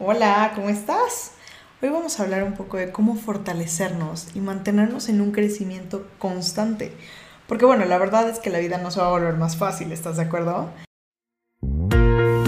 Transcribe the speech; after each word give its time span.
Hola, 0.00 0.52
¿cómo 0.54 0.68
estás? 0.68 1.32
Hoy 1.82 1.88
vamos 1.88 2.20
a 2.20 2.22
hablar 2.22 2.44
un 2.44 2.52
poco 2.52 2.76
de 2.76 2.92
cómo 2.92 3.16
fortalecernos 3.16 4.28
y 4.32 4.40
mantenernos 4.40 5.08
en 5.08 5.20
un 5.20 5.32
crecimiento 5.32 6.06
constante. 6.20 6.92
Porque 7.48 7.64
bueno, 7.64 7.84
la 7.84 7.98
verdad 7.98 8.28
es 8.28 8.38
que 8.38 8.48
la 8.48 8.60
vida 8.60 8.78
no 8.78 8.92
se 8.92 9.00
va 9.00 9.08
a 9.08 9.10
volver 9.10 9.34
más 9.34 9.56
fácil, 9.56 9.90
¿estás 9.90 10.16
de 10.16 10.22
acuerdo? 10.22 10.70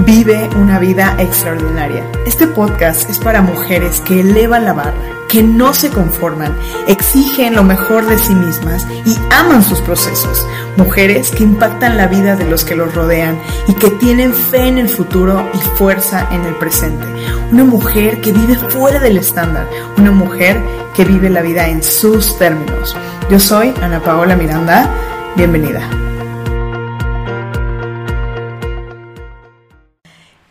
Vive 0.06 0.48
una 0.54 0.78
vida 0.78 1.16
extraordinaria. 1.18 2.08
Este 2.24 2.46
podcast 2.46 3.10
es 3.10 3.18
para 3.18 3.42
mujeres 3.42 4.00
que 4.00 4.20
elevan 4.20 4.64
la 4.64 4.72
barra 4.72 5.19
que 5.30 5.42
no 5.44 5.72
se 5.72 5.90
conforman, 5.90 6.56
exigen 6.88 7.54
lo 7.54 7.62
mejor 7.62 8.04
de 8.06 8.18
sí 8.18 8.34
mismas 8.34 8.84
y 9.06 9.16
aman 9.30 9.62
sus 9.62 9.80
procesos. 9.80 10.44
Mujeres 10.76 11.30
que 11.30 11.44
impactan 11.44 11.96
la 11.96 12.08
vida 12.08 12.34
de 12.34 12.50
los 12.50 12.64
que 12.64 12.74
los 12.74 12.92
rodean 12.92 13.38
y 13.68 13.74
que 13.74 13.90
tienen 13.90 14.34
fe 14.34 14.66
en 14.66 14.78
el 14.78 14.88
futuro 14.88 15.48
y 15.54 15.58
fuerza 15.76 16.26
en 16.32 16.44
el 16.44 16.56
presente. 16.56 17.06
Una 17.52 17.62
mujer 17.62 18.20
que 18.20 18.32
vive 18.32 18.56
fuera 18.56 18.98
del 18.98 19.18
estándar. 19.18 19.68
Una 19.96 20.10
mujer 20.10 20.60
que 20.94 21.04
vive 21.04 21.30
la 21.30 21.42
vida 21.42 21.68
en 21.68 21.84
sus 21.84 22.36
términos. 22.36 22.96
Yo 23.30 23.38
soy 23.38 23.72
Ana 23.80 24.02
Paola 24.02 24.34
Miranda. 24.34 24.90
Bienvenida. 25.36 25.88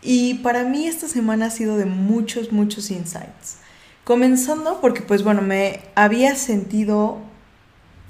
Y 0.00 0.34
para 0.42 0.64
mí 0.64 0.86
esta 0.86 1.06
semana 1.06 1.46
ha 1.46 1.50
sido 1.50 1.76
de 1.76 1.84
muchos, 1.84 2.50
muchos 2.50 2.90
insights. 2.90 3.58
Comenzando 4.10 4.80
porque 4.80 5.02
pues 5.02 5.22
bueno, 5.22 5.40
me 5.40 5.82
había 5.94 6.34
sentido 6.34 7.18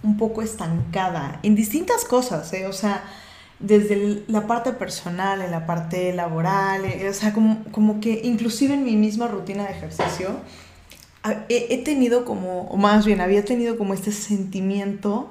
un 0.02 0.16
poco 0.16 0.40
estancada 0.40 1.40
en 1.42 1.54
distintas 1.54 2.06
cosas, 2.06 2.50
¿eh? 2.54 2.66
o 2.66 2.72
sea, 2.72 3.04
desde 3.58 4.24
la 4.26 4.46
parte 4.46 4.72
personal, 4.72 5.42
en 5.42 5.50
la 5.50 5.66
parte 5.66 6.14
laboral, 6.14 6.86
eh, 6.86 7.06
o 7.06 7.12
sea, 7.12 7.34
como, 7.34 7.64
como, 7.64 8.00
que 8.00 8.22
inclusive 8.24 8.72
en 8.72 8.84
mi 8.84 8.96
misma 8.96 9.28
rutina 9.28 9.64
de 9.64 9.72
ejercicio, 9.72 10.30
he, 11.50 11.66
he 11.68 11.76
tenido 11.84 12.24
como, 12.24 12.62
o 12.62 12.78
más 12.78 13.04
bien, 13.04 13.20
había 13.20 13.44
tenido 13.44 13.76
como 13.76 13.92
este 13.92 14.10
sentimiento 14.10 15.30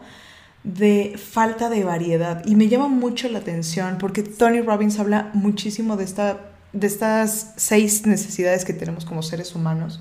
de 0.63 1.15
falta 1.17 1.71
de 1.71 1.83
variedad 1.83 2.45
y 2.45 2.53
me 2.53 2.67
llama 2.67 2.89
mucho 2.89 3.27
la 3.27 3.39
atención 3.39 3.97
porque 3.97 4.21
Tony 4.21 4.61
Robbins 4.61 4.99
habla 4.99 5.31
muchísimo 5.33 5.97
de, 5.97 6.03
esta, 6.03 6.37
de 6.73 6.85
estas 6.85 7.53
seis 7.55 8.05
necesidades 8.05 8.65
que 8.65 8.73
tenemos 8.73 9.03
como 9.03 9.23
seres 9.23 9.55
humanos 9.55 9.99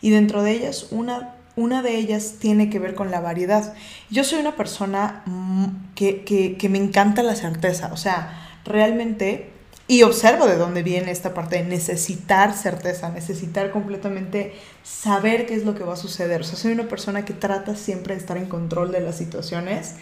y 0.00 0.10
dentro 0.10 0.42
de 0.42 0.52
ellas 0.52 0.88
una, 0.90 1.34
una 1.56 1.82
de 1.82 1.96
ellas 1.96 2.34
tiene 2.38 2.70
que 2.70 2.78
ver 2.78 2.94
con 2.94 3.10
la 3.10 3.20
variedad. 3.20 3.74
Yo 4.10 4.24
soy 4.24 4.38
una 4.38 4.56
persona 4.56 5.22
mm, 5.26 5.94
que, 5.94 6.24
que, 6.58 6.68
me 6.68 6.78
encanta 6.78 7.22
la 7.22 7.34
certeza, 7.34 7.90
o 7.92 7.96
sea, 7.96 8.60
realmente, 8.64 9.50
y 9.88 10.02
observo 10.02 10.46
de 10.46 10.56
dónde 10.56 10.82
viene 10.82 11.10
esta 11.10 11.34
parte 11.34 11.56
de 11.56 11.64
necesitar 11.64 12.54
certeza, 12.54 13.10
necesitar 13.10 13.70
completamente 13.70 14.52
saber 14.84 15.46
qué 15.46 15.54
es 15.54 15.64
lo 15.64 15.74
que 15.74 15.82
va 15.82 15.94
a 15.94 15.96
suceder. 15.96 16.42
O 16.42 16.44
sea, 16.44 16.56
soy 16.56 16.72
una 16.72 16.88
persona 16.88 17.24
que 17.24 17.32
trata 17.32 17.74
siempre 17.74 18.14
de 18.14 18.20
estar 18.20 18.36
en 18.36 18.46
control 18.46 18.92
de 18.92 19.00
las 19.00 19.16
situaciones. 19.16 19.94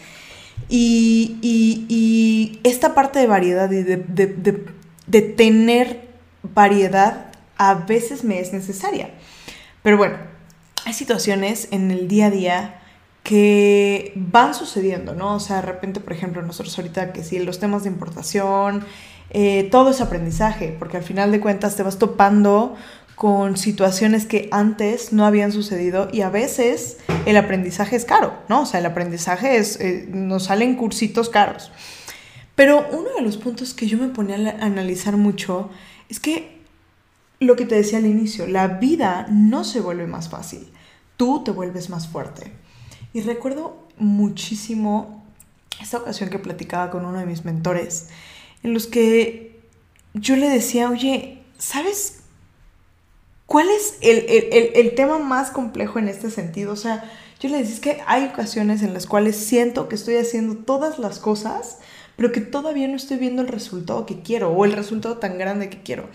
Y, 0.69 1.37
y, 1.41 2.59
esta 2.63 2.93
parte 2.93 3.19
de 3.19 3.27
variedad 3.27 3.71
y 3.71 3.83
de, 3.83 3.97
de, 3.97 4.65
de 5.07 5.21
tener 5.21 6.01
variedad 6.43 7.27
a 7.57 7.73
veces 7.73 8.23
me 8.23 8.39
es 8.39 8.53
necesaria. 8.53 9.09
Pero 9.87 9.95
bueno, 9.95 10.17
hay 10.83 10.91
situaciones 10.91 11.69
en 11.71 11.91
el 11.91 12.09
día 12.09 12.25
a 12.25 12.29
día 12.29 12.81
que 13.23 14.11
van 14.17 14.53
sucediendo, 14.53 15.15
¿no? 15.15 15.35
O 15.35 15.39
sea, 15.39 15.55
de 15.55 15.61
repente, 15.61 16.01
por 16.01 16.11
ejemplo, 16.11 16.41
nosotros 16.41 16.77
ahorita 16.77 17.13
que 17.13 17.23
sí, 17.23 17.39
los 17.39 17.61
temas 17.61 17.83
de 17.83 17.89
importación, 17.89 18.83
eh, 19.29 19.69
todo 19.71 19.91
es 19.91 20.01
aprendizaje, 20.01 20.75
porque 20.77 20.97
al 20.97 21.03
final 21.03 21.31
de 21.31 21.39
cuentas 21.39 21.77
te 21.77 21.83
vas 21.83 21.97
topando 21.99 22.75
con 23.15 23.55
situaciones 23.55 24.25
que 24.25 24.49
antes 24.51 25.13
no 25.13 25.25
habían 25.25 25.53
sucedido 25.53 26.09
y 26.11 26.19
a 26.19 26.29
veces 26.29 26.97
el 27.25 27.37
aprendizaje 27.37 27.95
es 27.95 28.03
caro, 28.03 28.33
¿no? 28.49 28.63
O 28.63 28.65
sea, 28.65 28.81
el 28.81 28.87
aprendizaje 28.87 29.55
es, 29.55 29.79
eh, 29.79 30.05
nos 30.11 30.43
salen 30.43 30.75
cursitos 30.75 31.29
caros. 31.29 31.71
Pero 32.55 32.85
uno 32.91 33.07
de 33.15 33.21
los 33.21 33.37
puntos 33.37 33.73
que 33.73 33.87
yo 33.87 33.97
me 33.97 34.09
ponía 34.09 34.35
a 34.59 34.65
analizar 34.65 35.15
mucho 35.15 35.69
es 36.09 36.19
que 36.19 36.56
lo 37.39 37.55
que 37.55 37.65
te 37.65 37.75
decía 37.75 37.99
al 37.99 38.05
inicio, 38.05 38.47
la 38.47 38.67
vida 38.67 39.27
no 39.29 39.63
se 39.63 39.79
vuelve 39.79 40.07
más 40.07 40.29
fácil, 40.29 40.67
tú 41.17 41.43
te 41.43 41.51
vuelves 41.51 41.89
más 41.89 42.07
fuerte. 42.07 42.51
Y 43.13 43.21
recuerdo 43.21 43.87
muchísimo 43.97 45.25
esta 45.81 45.97
ocasión 45.97 46.29
que 46.29 46.39
platicaba 46.39 46.89
con 46.89 47.05
uno 47.05 47.19
de 47.19 47.25
mis 47.25 47.45
mentores, 47.45 48.09
en 48.63 48.73
los 48.73 48.87
que 48.87 49.59
yo 50.13 50.35
le 50.35 50.49
decía, 50.49 50.89
oye, 50.89 51.43
¿sabes 51.57 52.21
cuál 53.45 53.67
es 53.69 53.97
el, 54.01 54.25
el 54.73 54.95
tema 54.95 55.19
más 55.19 55.51
complejo 55.51 55.99
en 55.99 56.07
este 56.07 56.31
sentido? 56.31 56.73
O 56.73 56.75
sea, 56.75 57.09
yo 57.39 57.49
le 57.49 57.59
decía, 57.59 57.73
es 57.73 57.79
que 57.79 58.01
hay 58.07 58.25
ocasiones 58.25 58.81
en 58.81 58.93
las 58.93 59.05
cuales 59.05 59.35
siento 59.35 59.87
que 59.87 59.95
estoy 59.95 60.15
haciendo 60.15 60.55
todas 60.57 60.97
las 60.97 61.19
cosas, 61.19 61.77
pero 62.17 62.33
que 62.33 62.41
todavía 62.41 62.87
no 62.89 62.97
estoy 62.97 63.17
viendo 63.17 63.41
el 63.41 63.47
resultado 63.47 64.05
que 64.05 64.21
quiero 64.21 64.51
o 64.51 64.65
el 64.65 64.73
resultado 64.73 65.17
tan 65.17 65.37
grande 65.37 65.69
que 65.69 65.81
quiero. 65.81 66.09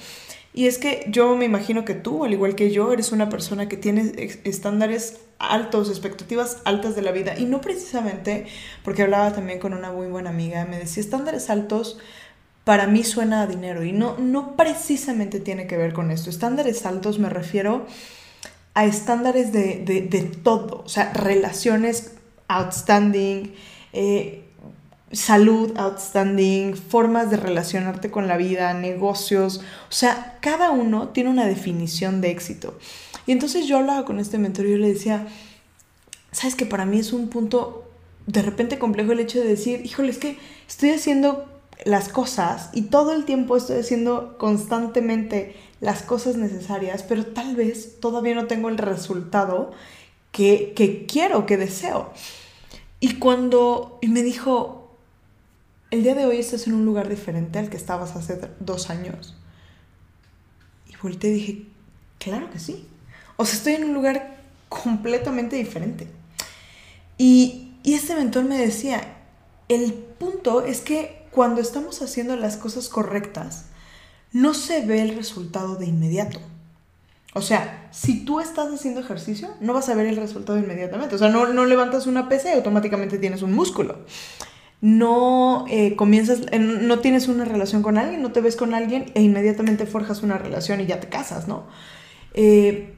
Y 0.55 0.67
es 0.67 0.77
que 0.77 1.07
yo 1.09 1.35
me 1.35 1.47
imagino 1.47 1.87
que 1.87 1.95
tú, 1.95 2.25
al 2.25 2.33
igual 2.33 2.55
que 2.55 2.71
yo, 2.71 2.93
eres 2.93 3.11
una 3.11 3.31
persona 3.31 3.69
que 3.69 3.79
tiene 3.79 4.13
estándares 4.45 5.21
altos, 5.39 5.89
expectativas 5.89 6.59
altas 6.65 6.95
de 6.95 7.01
la 7.01 7.13
vida. 7.13 7.39
Y 7.39 7.47
no 7.47 7.63
precisamente, 7.63 8.47
porque 8.85 9.03
hablaba 9.03 9.33
también 9.33 9.59
con 9.59 9.73
una 9.73 9.93
muy 9.93 10.09
buena 10.09 10.29
amiga, 10.29 10.67
me 10.67 10.79
decía, 10.79 11.03
estándares 11.03 11.49
altos 11.49 11.99
para 12.65 12.87
mí 12.87 13.03
suena 13.03 13.43
a 13.43 13.47
dinero. 13.47 13.83
Y 13.83 13.93
no, 13.93 14.19
no 14.19 14.55
precisamente 14.57 15.41
tiene 15.41 15.67
que 15.67 15.79
ver 15.79 15.95
con 15.95 16.11
esto. 16.11 16.29
Estándares 16.29 16.85
altos 16.85 17.19
me 17.19 17.31
refiero 17.31 17.87
a 18.75 18.85
estándares 18.85 19.53
de, 19.53 19.83
de, 19.85 20.03
de 20.03 20.23
todo. 20.23 20.83
O 20.85 20.89
sea, 20.89 21.15
relaciones 21.15 22.13
outstanding, 22.49 23.55
eh, 23.95 24.42
salud 25.13 25.77
outstanding, 25.77 26.75
formas 26.75 27.31
de 27.31 27.37
relacionarte 27.37 28.11
con 28.11 28.27
la 28.27 28.37
vida, 28.37 28.73
negocios, 28.75 29.59
o 29.89 29.93
sea, 29.93 30.39
cada 30.41 30.71
uno 30.71 31.09
tiene 31.09 31.31
una 31.31 31.47
definición 31.47 32.21
de 32.21 32.31
éxito. 32.31 32.79
Y 33.27 33.33
entonces 33.33 33.67
yo 33.67 33.79
hablaba 33.79 34.05
con 34.05 34.19
este 34.19 34.39
mentor 34.39 34.67
y 34.67 34.73
yo 34.73 34.79
le 34.79 34.89
decía, 34.89 35.27
sabes 36.33 36.57
que 36.57 36.67
para 36.67 36.87
mí 36.87 36.99
es 36.99 37.13
un 37.13 37.29
punto 37.29 37.85
de 38.27 38.43
repente 38.43 38.79
complejo 38.79 39.13
el 39.13 39.21
hecho 39.21 39.41
de 39.41 39.47
decir, 39.47 39.85
híjole, 39.85 40.11
es 40.11 40.19
que 40.19 40.39
estoy 40.69 40.91
haciendo 40.91 41.49
las 41.85 42.09
cosas 42.09 42.71
y 42.73 42.83
todo 42.83 43.13
el 43.13 43.25
tiempo 43.25 43.57
estoy 43.57 43.81
haciendo 43.81 44.39
constantemente 44.39 45.57
las 45.81 46.03
cosas 46.03 46.37
necesarias, 46.37 47.03
pero 47.03 47.27
tal 47.27 47.57
vez 47.57 47.99
todavía 48.01 48.35
no 48.35 48.47
tengo 48.47 48.69
el 48.69 48.79
resultado 48.79 49.73
que, 50.31 50.73
que 50.77 51.07
quiero, 51.07 51.45
que 51.45 51.57
deseo. 51.57 52.13
Y 53.01 53.15
cuando 53.17 53.99
y 54.01 54.07
me 54.07 54.23
dijo, 54.23 54.82
el 55.93 56.03
día 56.03 56.15
de 56.15 56.25
hoy 56.25 56.39
estás 56.39 56.67
en 56.67 56.73
un 56.73 56.87
lugar 56.87 57.11
diferente 57.11 57.59
al 57.59 57.69
que 57.69 57.77
estabas 57.77 58.17
hace 58.17 58.41
dos 58.61 58.89
años. 58.89 59.37
Y 60.89 60.97
volteé 61.03 61.31
y 61.31 61.35
dije, 61.35 61.67
claro 62.19 62.51
que 62.51 62.59
sí. 62.59 62.89
O 63.37 63.45
sea, 63.45 63.57
estoy 63.57 63.75
en 63.75 63.85
un 63.85 63.93
lugar 63.93 64.39
completamente 64.71 65.55
diferente. 65.57 66.09
Y, 67.19 67.75
y 67.83 67.93
este 67.93 68.17
mentor 68.17 68.45
me 68.45 68.57
decía, 68.57 69.19
el 69.69 69.93
punto 69.93 70.65
es 70.65 70.81
que 70.81 71.27
cuando 71.31 71.61
estamos 71.61 72.01
haciendo 72.01 72.37
las 72.37 72.57
cosas 72.57 72.89
correctas, 72.89 73.67
no 74.33 74.55
se 74.55 74.87
ve 74.87 75.03
el 75.03 75.15
resultado 75.15 75.77
de 75.77 75.85
inmediato. 75.85 76.41
O 77.35 77.43
sea, 77.43 77.91
si 77.93 78.25
tú 78.25 78.41
estás 78.41 78.73
haciendo 78.73 79.01
ejercicio, 79.01 79.51
no 79.61 79.75
vas 79.75 79.91
a 79.91 79.95
ver 79.95 80.07
el 80.07 80.17
resultado 80.17 80.59
inmediatamente. 80.59 81.17
O 81.17 81.19
sea, 81.19 81.29
no, 81.29 81.53
no 81.53 81.67
levantas 81.67 82.07
una 82.07 82.31
PC 82.31 82.49
y 82.49 82.57
automáticamente 82.57 83.19
tienes 83.19 83.43
un 83.43 83.53
músculo 83.53 84.07
no 84.83 85.65
eh, 85.69 85.95
comienzas, 85.95 86.41
no 86.59 86.99
tienes 86.99 87.29
una 87.29 87.45
relación 87.45 87.83
con 87.83 87.99
alguien, 87.99 88.21
no 88.21 88.33
te 88.33 88.41
ves 88.41 88.57
con 88.57 88.75
alguien 88.75 89.13
e 89.15 89.23
inmediatamente 89.23 89.87
forjas 89.87 90.25
una 90.25 90.39
relación 90.39 90.81
y 90.81 90.87
ya 90.87 90.99
te 90.99 91.09
casas, 91.09 91.47
¿no? 91.47 91.65
Eh, 92.35 92.93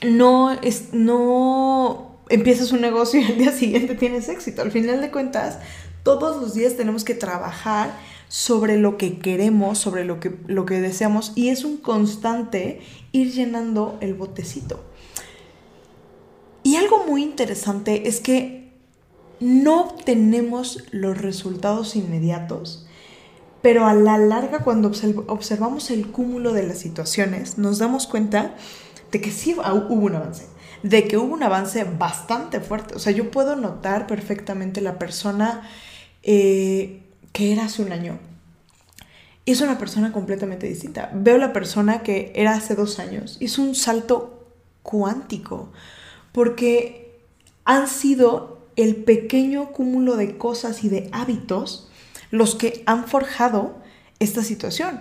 no, 0.00 0.52
es, 0.52 0.92
no 0.92 2.20
empiezas 2.28 2.70
un 2.70 2.80
negocio 2.80 3.20
y 3.20 3.24
al 3.24 3.36
día 3.36 3.50
siguiente 3.50 3.96
tienes 3.96 4.28
éxito. 4.28 4.62
Al 4.62 4.70
final 4.70 5.00
de 5.00 5.10
cuentas, 5.10 5.58
todos 6.04 6.40
los 6.40 6.54
días 6.54 6.76
tenemos 6.76 7.02
que 7.02 7.14
trabajar 7.14 7.98
sobre 8.28 8.78
lo 8.78 8.96
que 8.96 9.18
queremos, 9.18 9.78
sobre 9.78 10.04
lo 10.04 10.20
que, 10.20 10.36
lo 10.46 10.64
que 10.66 10.80
deseamos 10.80 11.32
y 11.34 11.48
es 11.48 11.64
un 11.64 11.78
constante 11.78 12.80
ir 13.10 13.32
llenando 13.32 13.98
el 14.00 14.14
botecito. 14.14 14.84
Y 16.62 16.76
algo 16.76 17.04
muy 17.06 17.24
interesante 17.24 18.08
es 18.08 18.20
que 18.20 18.63
no 19.40 19.80
obtenemos 19.82 20.84
los 20.90 21.18
resultados 21.18 21.96
inmediatos, 21.96 22.86
pero 23.62 23.86
a 23.86 23.94
la 23.94 24.18
larga 24.18 24.60
cuando 24.60 24.92
observamos 25.26 25.90
el 25.90 26.08
cúmulo 26.08 26.52
de 26.52 26.66
las 26.66 26.78
situaciones, 26.78 27.58
nos 27.58 27.78
damos 27.78 28.06
cuenta 28.06 28.54
de 29.10 29.20
que 29.20 29.30
sí 29.30 29.54
hubo 29.54 29.94
un 29.94 30.14
avance, 30.14 30.46
de 30.82 31.08
que 31.08 31.16
hubo 31.16 31.32
un 31.32 31.42
avance 31.42 31.84
bastante 31.84 32.60
fuerte. 32.60 32.94
O 32.94 32.98
sea, 32.98 33.12
yo 33.12 33.30
puedo 33.30 33.56
notar 33.56 34.06
perfectamente 34.06 34.80
la 34.80 34.98
persona 34.98 35.68
eh, 36.22 37.02
que 37.32 37.52
era 37.52 37.64
hace 37.64 37.82
un 37.82 37.92
año 37.92 38.18
es 39.46 39.60
una 39.60 39.78
persona 39.78 40.12
completamente 40.12 40.66
distinta. 40.66 41.10
Veo 41.12 41.38
la 41.38 41.52
persona 41.52 42.02
que 42.02 42.32
era 42.34 42.54
hace 42.54 42.74
dos 42.74 42.98
años. 42.98 43.36
Es 43.40 43.58
un 43.58 43.74
salto 43.74 44.48
cuántico, 44.82 45.70
porque 46.32 47.18
han 47.64 47.88
sido 47.88 48.53
el 48.76 48.96
pequeño 48.96 49.72
cúmulo 49.72 50.16
de 50.16 50.36
cosas 50.36 50.84
y 50.84 50.88
de 50.88 51.08
hábitos 51.12 51.88
los 52.30 52.54
que 52.54 52.82
han 52.86 53.06
forjado 53.06 53.78
esta 54.18 54.42
situación. 54.42 55.00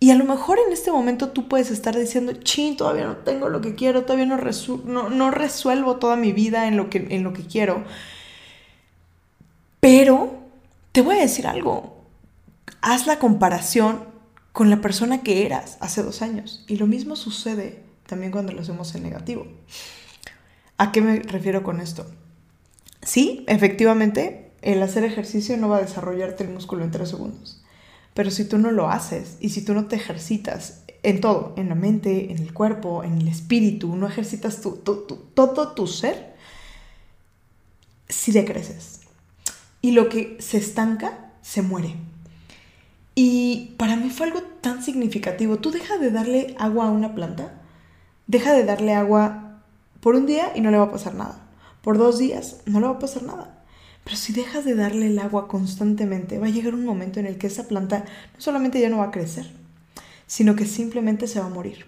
Y 0.00 0.12
a 0.12 0.14
lo 0.14 0.24
mejor 0.24 0.58
en 0.64 0.72
este 0.72 0.92
momento 0.92 1.30
tú 1.30 1.48
puedes 1.48 1.70
estar 1.70 1.96
diciendo, 1.96 2.32
chin, 2.32 2.76
todavía 2.76 3.06
no 3.06 3.16
tengo 3.16 3.48
lo 3.48 3.60
que 3.60 3.74
quiero, 3.74 4.02
todavía 4.02 4.26
no, 4.26 5.10
no, 5.10 5.30
resuelvo 5.32 5.96
toda 5.96 6.14
mi 6.14 6.32
vida 6.32 6.68
en 6.68 6.76
lo, 6.76 6.88
que, 6.88 7.08
en 7.10 7.24
lo 7.24 7.32
que 7.32 7.44
quiero. 7.44 7.84
Pero 9.80 10.38
te 10.92 11.02
voy 11.02 11.16
a 11.16 11.22
decir 11.22 11.48
algo, 11.48 12.04
haz 12.80 13.06
la 13.06 13.18
comparación 13.18 14.04
con 14.52 14.70
la 14.70 14.80
persona 14.80 15.22
que 15.22 15.44
eras 15.46 15.78
hace 15.80 16.02
dos 16.04 16.22
años. 16.22 16.64
Y 16.68 16.76
lo 16.76 16.86
mismo 16.86 17.16
sucede 17.16 17.82
también 18.06 18.30
cuando 18.30 18.52
lo 18.52 18.60
hacemos 18.60 18.94
en 18.94 19.02
negativo. 19.02 19.48
¿A 20.76 20.92
qué 20.92 21.00
me 21.00 21.18
refiero 21.20 21.64
con 21.64 21.80
esto? 21.80 22.06
Sí, 23.02 23.44
efectivamente, 23.48 24.50
el 24.62 24.82
hacer 24.82 25.04
ejercicio 25.04 25.56
no 25.56 25.68
va 25.68 25.78
a 25.78 25.82
desarrollarte 25.82 26.44
el 26.44 26.50
músculo 26.50 26.84
en 26.84 26.90
tres 26.90 27.10
segundos. 27.10 27.62
Pero 28.14 28.30
si 28.30 28.44
tú 28.44 28.58
no 28.58 28.70
lo 28.70 28.90
haces 28.90 29.36
y 29.40 29.50
si 29.50 29.64
tú 29.64 29.74
no 29.74 29.86
te 29.86 29.96
ejercitas 29.96 30.82
en 31.02 31.20
todo, 31.20 31.54
en 31.56 31.68
la 31.68 31.74
mente, 31.74 32.32
en 32.32 32.38
el 32.38 32.52
cuerpo, 32.52 33.04
en 33.04 33.18
el 33.20 33.28
espíritu, 33.28 33.94
no 33.94 34.08
ejercitas 34.08 34.60
todo 34.60 35.72
tu 35.74 35.86
ser, 35.86 36.34
sí 38.08 38.32
decreces. 38.32 39.00
Y 39.80 39.92
lo 39.92 40.08
que 40.08 40.36
se 40.40 40.58
estanca, 40.58 41.32
se 41.42 41.62
muere. 41.62 41.94
Y 43.14 43.74
para 43.78 43.96
mí 43.96 44.10
fue 44.10 44.26
algo 44.26 44.42
tan 44.42 44.82
significativo. 44.82 45.58
Tú 45.58 45.70
deja 45.70 45.98
de 45.98 46.10
darle 46.10 46.54
agua 46.58 46.86
a 46.86 46.90
una 46.90 47.14
planta, 47.14 47.60
deja 48.26 48.52
de 48.52 48.64
darle 48.64 48.94
agua 48.94 49.60
por 50.00 50.14
un 50.14 50.26
día 50.26 50.52
y 50.54 50.60
no 50.60 50.70
le 50.70 50.78
va 50.78 50.84
a 50.84 50.92
pasar 50.92 51.14
nada. 51.14 51.47
Por 51.82 51.98
dos 51.98 52.18
días 52.18 52.58
no 52.66 52.80
le 52.80 52.86
va 52.86 52.92
a 52.92 52.98
pasar 52.98 53.22
nada. 53.22 53.64
Pero 54.04 54.16
si 54.16 54.32
dejas 54.32 54.64
de 54.64 54.74
darle 54.74 55.06
el 55.06 55.18
agua 55.18 55.48
constantemente, 55.48 56.38
va 56.38 56.46
a 56.46 56.50
llegar 56.50 56.74
un 56.74 56.84
momento 56.84 57.20
en 57.20 57.26
el 57.26 57.38
que 57.38 57.48
esa 57.48 57.68
planta 57.68 58.04
no 58.34 58.40
solamente 58.40 58.80
ya 58.80 58.88
no 58.88 58.98
va 58.98 59.06
a 59.06 59.10
crecer, 59.10 59.50
sino 60.26 60.56
que 60.56 60.64
simplemente 60.64 61.26
se 61.26 61.40
va 61.40 61.46
a 61.46 61.50
morir. 61.50 61.86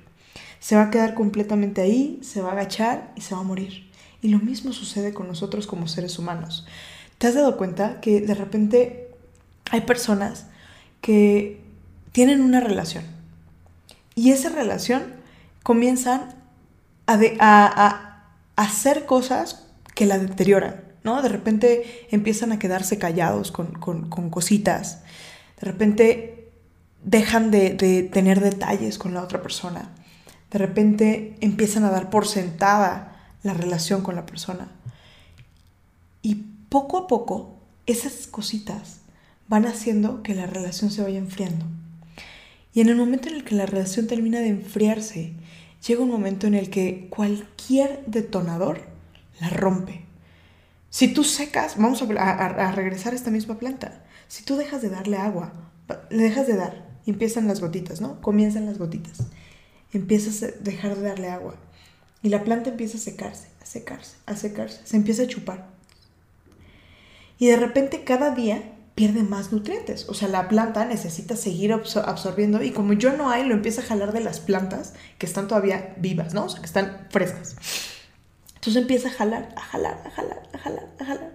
Se 0.59 0.77
va 0.77 0.83
a 0.83 0.91
quedar 0.91 1.15
completamente 1.15 1.81
ahí, 1.81 2.21
se 2.23 2.43
va 2.43 2.51
a 2.51 2.53
agachar 2.53 3.13
y 3.17 3.23
se 3.23 3.35
va 3.35 3.41
a 3.41 3.45
morir. 3.45 3.91
Y 4.23 4.29
lo 4.29 4.39
mismo 4.39 4.73
sucede 4.73 5.15
con 5.15 5.29
nosotros 5.29 5.67
como 5.67 5.89
seres 5.89 6.19
humanos. 6.19 6.67
¿Te 7.17 7.27
has 7.27 7.35
dado 7.35 7.57
cuenta 7.57 8.01
que 8.01 8.21
de 8.21 8.35
repente 8.35 9.11
hay 9.71 9.83
personas 9.83 10.47
que 11.01 11.61
tienen 12.13 12.43
una 12.43 12.61
relación 12.61 13.05
y 14.15 14.33
esa 14.33 14.51
relación 14.51 15.15
comienzan 15.63 16.35
a, 17.07 18.07
hacer 18.57 19.07
cosas 19.07 19.67
que 20.01 20.07
la 20.07 20.19
deterioran, 20.19 20.81
¿no? 21.05 21.21
De 21.21 21.29
repente 21.29 22.07
empiezan 22.11 22.53
a 22.53 22.59
quedarse 22.59 22.97
callados 22.97 23.53
con, 23.53 23.69
cositas, 24.31 25.03
de 25.61 25.67
repente 25.67 26.51
dejan 27.05 27.51
de, 27.51 27.75
de, 27.75 28.05
tener 28.05 28.41
detalles 28.41 28.97
con 28.97 29.13
la 29.13 29.23
otra 29.23 29.43
persona, 29.43 29.91
de 30.51 30.59
repente 30.59 31.37
empiezan 31.43 31.85
a 31.85 31.91
dar 31.91 32.09
por 32.09 32.27
sentada 32.27 33.35
la 33.43 33.53
relación 33.53 34.01
con 34.01 34.17
la 34.17 34.25
persona. 34.25 34.69
Y 36.23 36.37
poco 36.71 36.97
a 36.97 37.07
poco, 37.07 37.59
esas 37.85 38.27
cositas 38.27 39.01
van 39.49 39.67
haciendo 39.67 40.23
que 40.23 40.35
la 40.35 40.47
relación 40.47 40.91
se 40.91 41.03
vaya 41.03 41.19
enfriando. 41.19 41.67
Y 42.73 42.81
en 42.81 42.89
el 42.89 42.97
momento 42.97 43.29
en 43.29 43.35
el 43.35 43.45
que 43.45 43.55
la 43.55 43.67
relación 43.67 44.07
termina 44.07 44.41
de 44.41 44.49
enfriarse, 44.49 45.35
llega 45.87 46.03
un 46.03 46.09
momento 46.09 46.47
en 46.47 46.55
el 46.55 46.71
que 46.71 47.09
cualquier 47.11 48.03
detonador 48.07 48.90
la 49.41 49.51
rompe. 49.51 50.05
Si 50.91 51.09
tú 51.09 51.25
secas, 51.25 51.77
vamos 51.77 52.03
a, 52.03 52.73
regresar 52.73 53.13
a 53.13 53.17
esta 53.17 53.31
misma 53.31 53.59
planta. 53.59 54.05
Si 54.29 54.45
tú 54.45 54.57
dejas 54.57 54.83
de 54.83 54.91
darle 54.91 55.17
agua, 55.17 55.53
le 56.11 56.23
dejas 56.23 56.47
de 56.47 56.57
dar 56.57 56.91
empiezan 57.11 57.47
las 57.47 57.61
gotitas, 57.61 58.01
¿no? 58.01 58.21
Comienzan 58.21 58.67
las 58.67 58.79
gotitas. 58.79 59.19
Empiezas 59.93 60.43
a 60.43 60.47
dejar 60.61 60.97
de 60.97 61.03
darle 61.03 61.29
agua. 61.29 61.57
Y 62.23 62.29
la 62.29 62.45
planta 62.45 62.71
empieza 62.71 62.99
a 62.99 63.01
secarse, 63.01 63.49
a 63.61 63.67
secarse, 63.67 64.17
a 64.27 64.37
secarse. 64.37 64.81
Se 64.85 64.97
empieza 64.97 65.23
a 65.23 65.27
chupar. 65.27 65.69
Y 67.39 67.47
de 67.47 67.57
repente 67.57 68.05
cada 68.05 68.35
día 68.35 68.75
pierde 68.95 69.23
más 69.23 69.53
nutrientes. 69.53 70.09
O 70.09 70.15
sea, 70.15 70.29
la 70.29 70.49
planta 70.49 70.85
necesita 70.85 71.37
seguir 71.37 71.73
absorbiendo 71.73 72.63
y 72.63 72.73
como 72.73 72.93
yo 72.93 73.17
no 73.17 73.31
hay, 73.31 73.45
lo 73.47 73.55
empieza 73.55 73.81
a 73.81 73.85
jalar 73.85 74.13
de 74.13 74.21
las 74.21 74.41
plantas 74.41 74.93
que 75.19 75.27
están 75.27 75.49
todavía 75.49 75.95
vivas, 75.99 76.35
¿no? 76.35 76.45
O 76.45 76.49
sea, 76.49 76.61
que 76.61 76.67
están 76.67 77.07
frescas. 77.11 77.57
Entonces 78.61 78.83
empieza 78.83 79.09
a 79.09 79.13
jalar, 79.13 79.55
a 79.57 79.61
jalar, 79.63 80.03
a 80.05 80.11
jalar, 80.11 80.43
a 80.53 80.59
jalar, 80.59 80.89
a 80.99 81.05
jalar. 81.07 81.33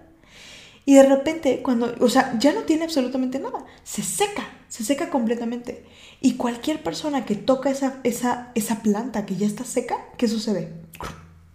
Y 0.84 0.94
de 0.94 1.02
repente, 1.02 1.60
cuando, 1.60 1.92
o 1.98 2.08
sea, 2.08 2.38
ya 2.38 2.52
no 2.52 2.60
tiene 2.60 2.84
absolutamente 2.84 3.40
nada, 3.40 3.64
se 3.82 4.04
seca, 4.04 4.44
se 4.68 4.84
seca 4.84 5.10
completamente. 5.10 5.84
Y 6.20 6.36
cualquier 6.36 6.84
persona 6.84 7.24
que 7.24 7.34
toca 7.34 7.68
esa, 7.68 7.98
esa, 8.04 8.52
esa 8.54 8.80
planta 8.80 9.26
que 9.26 9.34
ya 9.34 9.48
está 9.48 9.64
seca, 9.64 9.96
¿qué 10.16 10.28
sucede? 10.28 10.72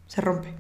Se 0.07 0.19
rompe. 0.19 0.53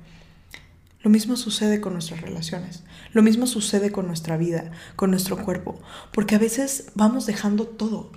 Lo 1.01 1.09
mismo 1.09 1.35
sucede 1.35 1.81
con 1.81 1.91
nuestras 1.91 2.21
relaciones, 2.21 2.83
lo 3.11 3.21
mismo 3.21 3.47
sucede 3.47 3.91
con 3.91 4.07
nuestra 4.07 4.37
vida, 4.37 4.71
con 4.95 5.11
nuestro 5.11 5.43
cuerpo, 5.43 5.77
porque 6.13 6.35
a 6.35 6.39
veces 6.39 6.91
vamos 6.95 7.25
dejando 7.25 7.67
todo. 7.67 8.11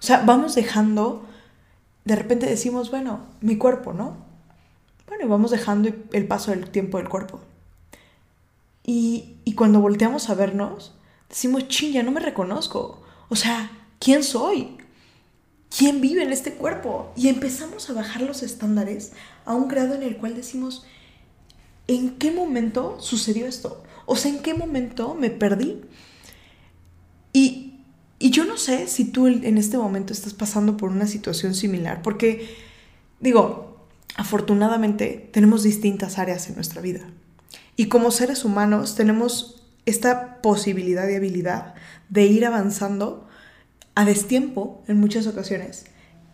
O 0.00 0.02
sea, 0.02 0.24
vamos 0.24 0.56
dejando, 0.56 1.28
de 2.04 2.16
repente 2.16 2.46
decimos, 2.46 2.90
bueno, 2.90 3.26
mi 3.40 3.56
cuerpo, 3.56 3.92
¿no? 3.92 4.29
Bueno, 5.10 5.24
y 5.24 5.28
vamos 5.28 5.50
dejando 5.50 5.90
el 6.12 6.28
paso 6.28 6.52
del 6.52 6.70
tiempo 6.70 6.98
del 6.98 7.08
cuerpo. 7.08 7.40
Y, 8.86 9.38
y 9.44 9.54
cuando 9.54 9.80
volteamos 9.80 10.30
a 10.30 10.36
vernos, 10.36 10.94
decimos, 11.28 11.66
ching, 11.66 11.92
ya 11.92 12.04
no 12.04 12.12
me 12.12 12.20
reconozco. 12.20 13.02
O 13.28 13.34
sea, 13.34 13.72
¿quién 13.98 14.22
soy? 14.22 14.78
¿Quién 15.76 16.00
vive 16.00 16.22
en 16.22 16.32
este 16.32 16.54
cuerpo? 16.54 17.12
Y 17.16 17.26
empezamos 17.26 17.90
a 17.90 17.92
bajar 17.92 18.22
los 18.22 18.44
estándares 18.44 19.10
a 19.44 19.56
un 19.56 19.66
grado 19.66 19.96
en 19.96 20.04
el 20.04 20.16
cual 20.16 20.36
decimos, 20.36 20.86
¿en 21.88 22.10
qué 22.10 22.30
momento 22.30 23.00
sucedió 23.00 23.48
esto? 23.48 23.82
O 24.06 24.14
sea, 24.14 24.30
¿en 24.30 24.42
qué 24.42 24.54
momento 24.54 25.16
me 25.16 25.30
perdí? 25.30 25.80
Y, 27.32 27.66
yo 28.20 28.44
no 28.44 28.58
sé 28.58 28.86
si 28.86 29.06
tú 29.06 29.26
en 29.26 29.58
este 29.58 29.76
momento 29.76 30.12
estás 30.12 30.34
pasando 30.34 30.76
por 30.76 30.90
una 30.90 31.08
situación 31.08 31.52
similar, 31.54 32.00
porque 32.02 32.54
digo, 33.18 33.69
afortunadamente 34.16 35.28
tenemos 35.32 35.62
distintas 35.62 36.18
áreas 36.18 36.48
en 36.48 36.54
nuestra 36.54 36.80
vida. 36.80 37.00
Y 37.76 37.86
como 37.86 38.10
seres 38.10 38.44
humanos 38.44 38.94
tenemos 38.94 39.62
esta 39.86 40.42
posibilidad 40.42 41.08
y 41.08 41.14
habilidad 41.14 41.74
de 42.08 42.26
ir 42.26 42.44
avanzando 42.44 43.28
a 43.94 44.04
destiempo 44.04 44.82
en 44.86 44.98
muchas 45.00 45.26
ocasiones 45.26 45.86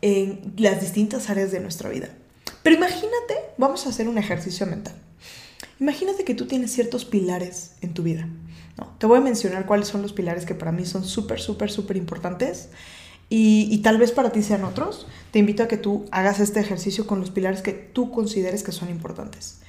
en 0.03 0.55
las 0.57 0.81
distintas 0.81 1.31
áreas 1.31 1.53
de 1.53 1.61
nuestra 1.61 1.89
vida. 1.89 2.09
Pero 2.63 2.77
imagínate, 2.77 3.35
vamos 3.59 3.87
a 3.87 3.91
hacer 3.91 4.09
un 4.09 4.19
ejercicio 4.19 4.67
mental. 4.67 4.95
Imagínate 5.79 6.25
que 6.25 6.35
tú 6.35 6.47
tienes 6.47 6.73
ciertos 6.73 7.05
pilares 7.05 7.73
en 7.81 7.95
tu 7.95 8.03
vida. 8.03 8.29
Te 8.99 9.07
voy 9.07 9.19
a 9.19 9.23
mencionar 9.23 9.67
cuáles 9.67 9.89
son 9.89 10.03
los 10.03 10.13
pilares 10.13 10.45
que 10.45 10.55
para 10.55 10.73
mí 10.73 10.85
son 10.85 11.05
súper, 11.05 11.41
súper, 11.41 11.71
súper 11.71 11.97
importantes 11.97 12.69
y, 13.29 13.79
tal 13.79 13.99
vez 13.99 14.13
para 14.13 14.31
ti 14.31 14.43
sean 14.43 14.65
otros. 14.65 15.07
Te 15.33 15.39
invito 15.39 15.63
a 15.63 15.69
que 15.69 15.77
tú 15.77 16.05
hagas 16.11 16.41
este 16.41 16.61
ejercicio 16.61 17.07
con 17.07 17.21
los 17.21 17.31
pilares 17.31 17.63
que 17.63 17.73
tú 17.73 18.11
consideres 18.11 18.63
que 18.63 18.73
son 18.73 18.89
importantes. 18.89 19.61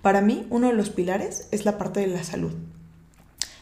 Para 0.00 0.20
mí, 0.20 0.46
uno 0.50 0.68
de 0.68 0.74
los 0.74 0.90
pilares 0.90 1.46
es 1.50 1.64
la 1.64 1.78
parte 1.78 2.00
de 2.00 2.08
la 2.08 2.24
salud. 2.24 2.52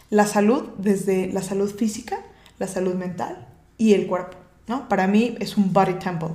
La 0.09 0.27
salud 0.27 0.71
desde 0.79 1.33
la 1.33 1.43
salud 1.43 1.75
física, 1.75 2.19
la 2.59 2.67
salud 2.67 2.95
mental 2.95 3.49
y 3.77 3.95
el 3.95 4.07
cuerpo. 4.07 4.37
¿no? 4.67 4.89
Para 4.89 5.07
mí 5.07 5.37
es 5.41 5.57
un 5.57 5.73
body 5.73 5.95
temple. 5.95 6.31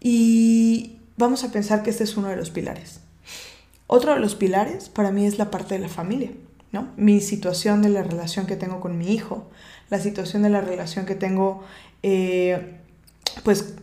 Y 0.00 0.98
vamos 1.16 1.44
a 1.44 1.52
pensar 1.52 1.82
que 1.82 1.90
este 1.90 2.04
es 2.04 2.16
uno 2.16 2.28
de 2.28 2.36
los 2.36 2.50
pilares. 2.50 3.00
Otro 3.86 4.14
de 4.14 4.20
los 4.20 4.34
pilares 4.34 4.88
para 4.88 5.12
mí 5.12 5.24
es 5.24 5.38
la 5.38 5.50
parte 5.50 5.74
de 5.74 5.80
la 5.80 5.88
familia, 5.88 6.32
¿no? 6.72 6.88
Mi 6.96 7.20
situación 7.20 7.82
de 7.82 7.90
la 7.90 8.02
relación 8.02 8.46
que 8.46 8.56
tengo 8.56 8.80
con 8.80 8.98
mi 8.98 9.12
hijo, 9.12 9.50
la 9.90 10.00
situación 10.00 10.42
de 10.42 10.50
la 10.50 10.60
relación 10.62 11.06
que 11.06 11.14
tengo, 11.14 11.62
eh, 12.06 12.76
pues, 13.44 13.76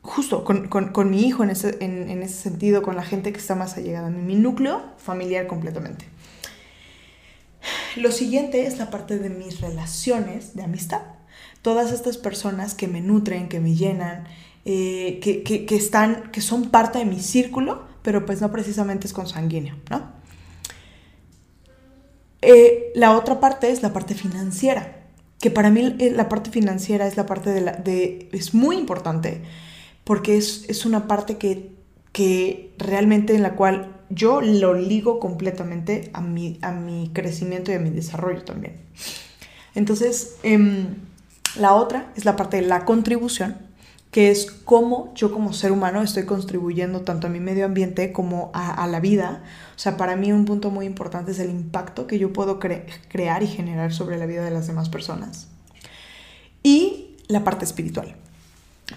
justo 0.00 0.42
con, 0.42 1.10
mi 1.10 1.26
hijo 1.26 1.44
en 1.44 1.50
ese, 1.50 1.76
en, 1.84 2.22
ese, 2.22 2.34
sentido, 2.34 2.80
con 2.80 2.96
la 2.96 3.02
gente 3.02 3.30
que 3.30 3.38
está 3.38 3.54
más 3.54 3.76
allegada 3.76 4.06
a 4.06 4.10
mí, 4.10 4.22
mi 4.22 4.36
núcleo 4.36 4.82
familiar 4.96 5.46
completamente. 5.46 6.06
Lo 7.96 8.10
siguiente 8.10 8.66
es 8.66 8.78
la 8.78 8.88
parte 8.88 9.18
de 9.18 9.28
mis 9.28 9.60
relaciones 9.60 10.56
de 10.56 10.62
amistad. 10.62 11.02
Todas 11.60 11.92
estas 11.92 12.16
personas 12.16 12.72
que 12.72 12.88
me 12.88 13.02
nutren, 13.02 13.50
que 13.50 13.60
me 13.60 13.74
llenan, 13.74 14.24
eh, 14.64 15.20
que, 15.22 15.42
que, 15.42 15.76
están, 15.76 16.30
que 16.32 16.40
son 16.40 16.70
parte 16.70 16.98
de 17.00 17.04
mi 17.04 17.20
círculo, 17.20 17.82
pero 18.00 18.24
pues 18.24 18.40
no 18.40 18.50
precisamente 18.50 19.06
es 19.06 19.12
consanguíneo, 19.12 19.76
¿no? 19.90 20.10
Eh, 22.40 22.92
la 22.94 23.14
otra 23.14 23.40
parte 23.40 23.70
es 23.70 23.82
la 23.82 23.92
parte 23.92 24.14
financiera. 24.14 24.97
Que 25.40 25.50
para 25.50 25.70
mí 25.70 25.96
eh, 25.98 26.10
la 26.10 26.28
parte 26.28 26.50
financiera 26.50 27.06
es 27.06 27.16
la 27.16 27.26
parte 27.26 27.50
de 27.50 27.60
la, 27.60 27.72
de, 27.72 28.28
es 28.32 28.54
muy 28.54 28.76
importante, 28.76 29.42
porque 30.04 30.36
es, 30.36 30.64
es 30.68 30.84
una 30.84 31.06
parte 31.06 31.36
que, 31.36 31.70
que 32.12 32.74
realmente 32.78 33.34
en 33.34 33.42
la 33.42 33.54
cual 33.54 33.94
yo 34.10 34.40
lo 34.40 34.74
ligo 34.74 35.20
completamente 35.20 36.10
a 36.12 36.20
mi, 36.20 36.58
a 36.62 36.72
mi 36.72 37.10
crecimiento 37.12 37.70
y 37.70 37.74
a 37.74 37.78
mi 37.78 37.90
desarrollo 37.90 38.42
también. 38.42 38.76
Entonces, 39.74 40.36
em, 40.42 40.96
la 41.58 41.74
otra 41.74 42.12
es 42.16 42.24
la 42.24 42.36
parte 42.36 42.56
de 42.56 42.66
la 42.66 42.84
contribución, 42.84 43.67
que 44.18 44.32
es 44.32 44.50
cómo 44.50 45.14
yo 45.14 45.30
como 45.30 45.52
ser 45.52 45.70
humano 45.70 46.02
estoy 46.02 46.24
contribuyendo 46.24 47.02
tanto 47.02 47.28
a 47.28 47.30
mi 47.30 47.38
medio 47.38 47.64
ambiente 47.64 48.10
como 48.10 48.50
a, 48.52 48.84
la 48.88 48.98
vida. 48.98 49.44
O 49.76 49.78
sea, 49.78 49.96
para 49.96 50.16
mí 50.16 50.32
un 50.32 50.44
punto 50.44 50.72
muy 50.72 50.86
importante 50.86 51.30
es 51.30 51.38
el 51.38 51.50
impacto 51.50 52.08
que 52.08 52.18
yo 52.18 52.32
puedo 52.32 52.58
crear 52.58 53.44
y 53.44 53.46
generar 53.46 53.92
sobre 53.92 54.18
la 54.18 54.26
vida 54.26 54.44
de 54.44 54.50
las 54.50 54.66
demás 54.66 54.88
personas. 54.88 55.46
Y 56.64 57.14
la 57.28 57.44
parte 57.44 57.64
espiritual. 57.64 58.16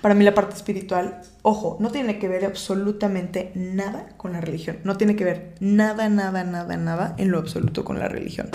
Para 0.02 0.16
mí 0.16 0.24
la 0.24 0.34
parte 0.34 0.56
espiritual, 0.56 1.22
ojo, 1.44 1.78
no 1.80 1.92
tiene 1.92 2.18
que 2.18 2.28
ver 2.28 2.44
absolutamente 2.44 3.52
nada 3.54 4.10
con 4.18 4.34
la 4.34 4.42
religión. 4.42 4.80
No 4.86 4.98
tiene 4.98 5.16
que 5.16 5.24
ver 5.24 5.54
nada, 5.60 6.10
nada, 6.10 6.44
nada, 6.46 6.78
nada 6.78 7.14
en 7.20 7.30
lo 7.30 7.38
absoluto 7.38 7.86
con 7.86 8.00
la 8.00 8.08
religión. 8.08 8.50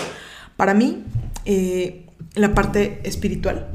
Para 0.57 0.73
mí, 0.73 1.05
eh, 1.45 2.07
la 2.33 2.53
parte 2.53 2.99
espiritual 3.05 3.69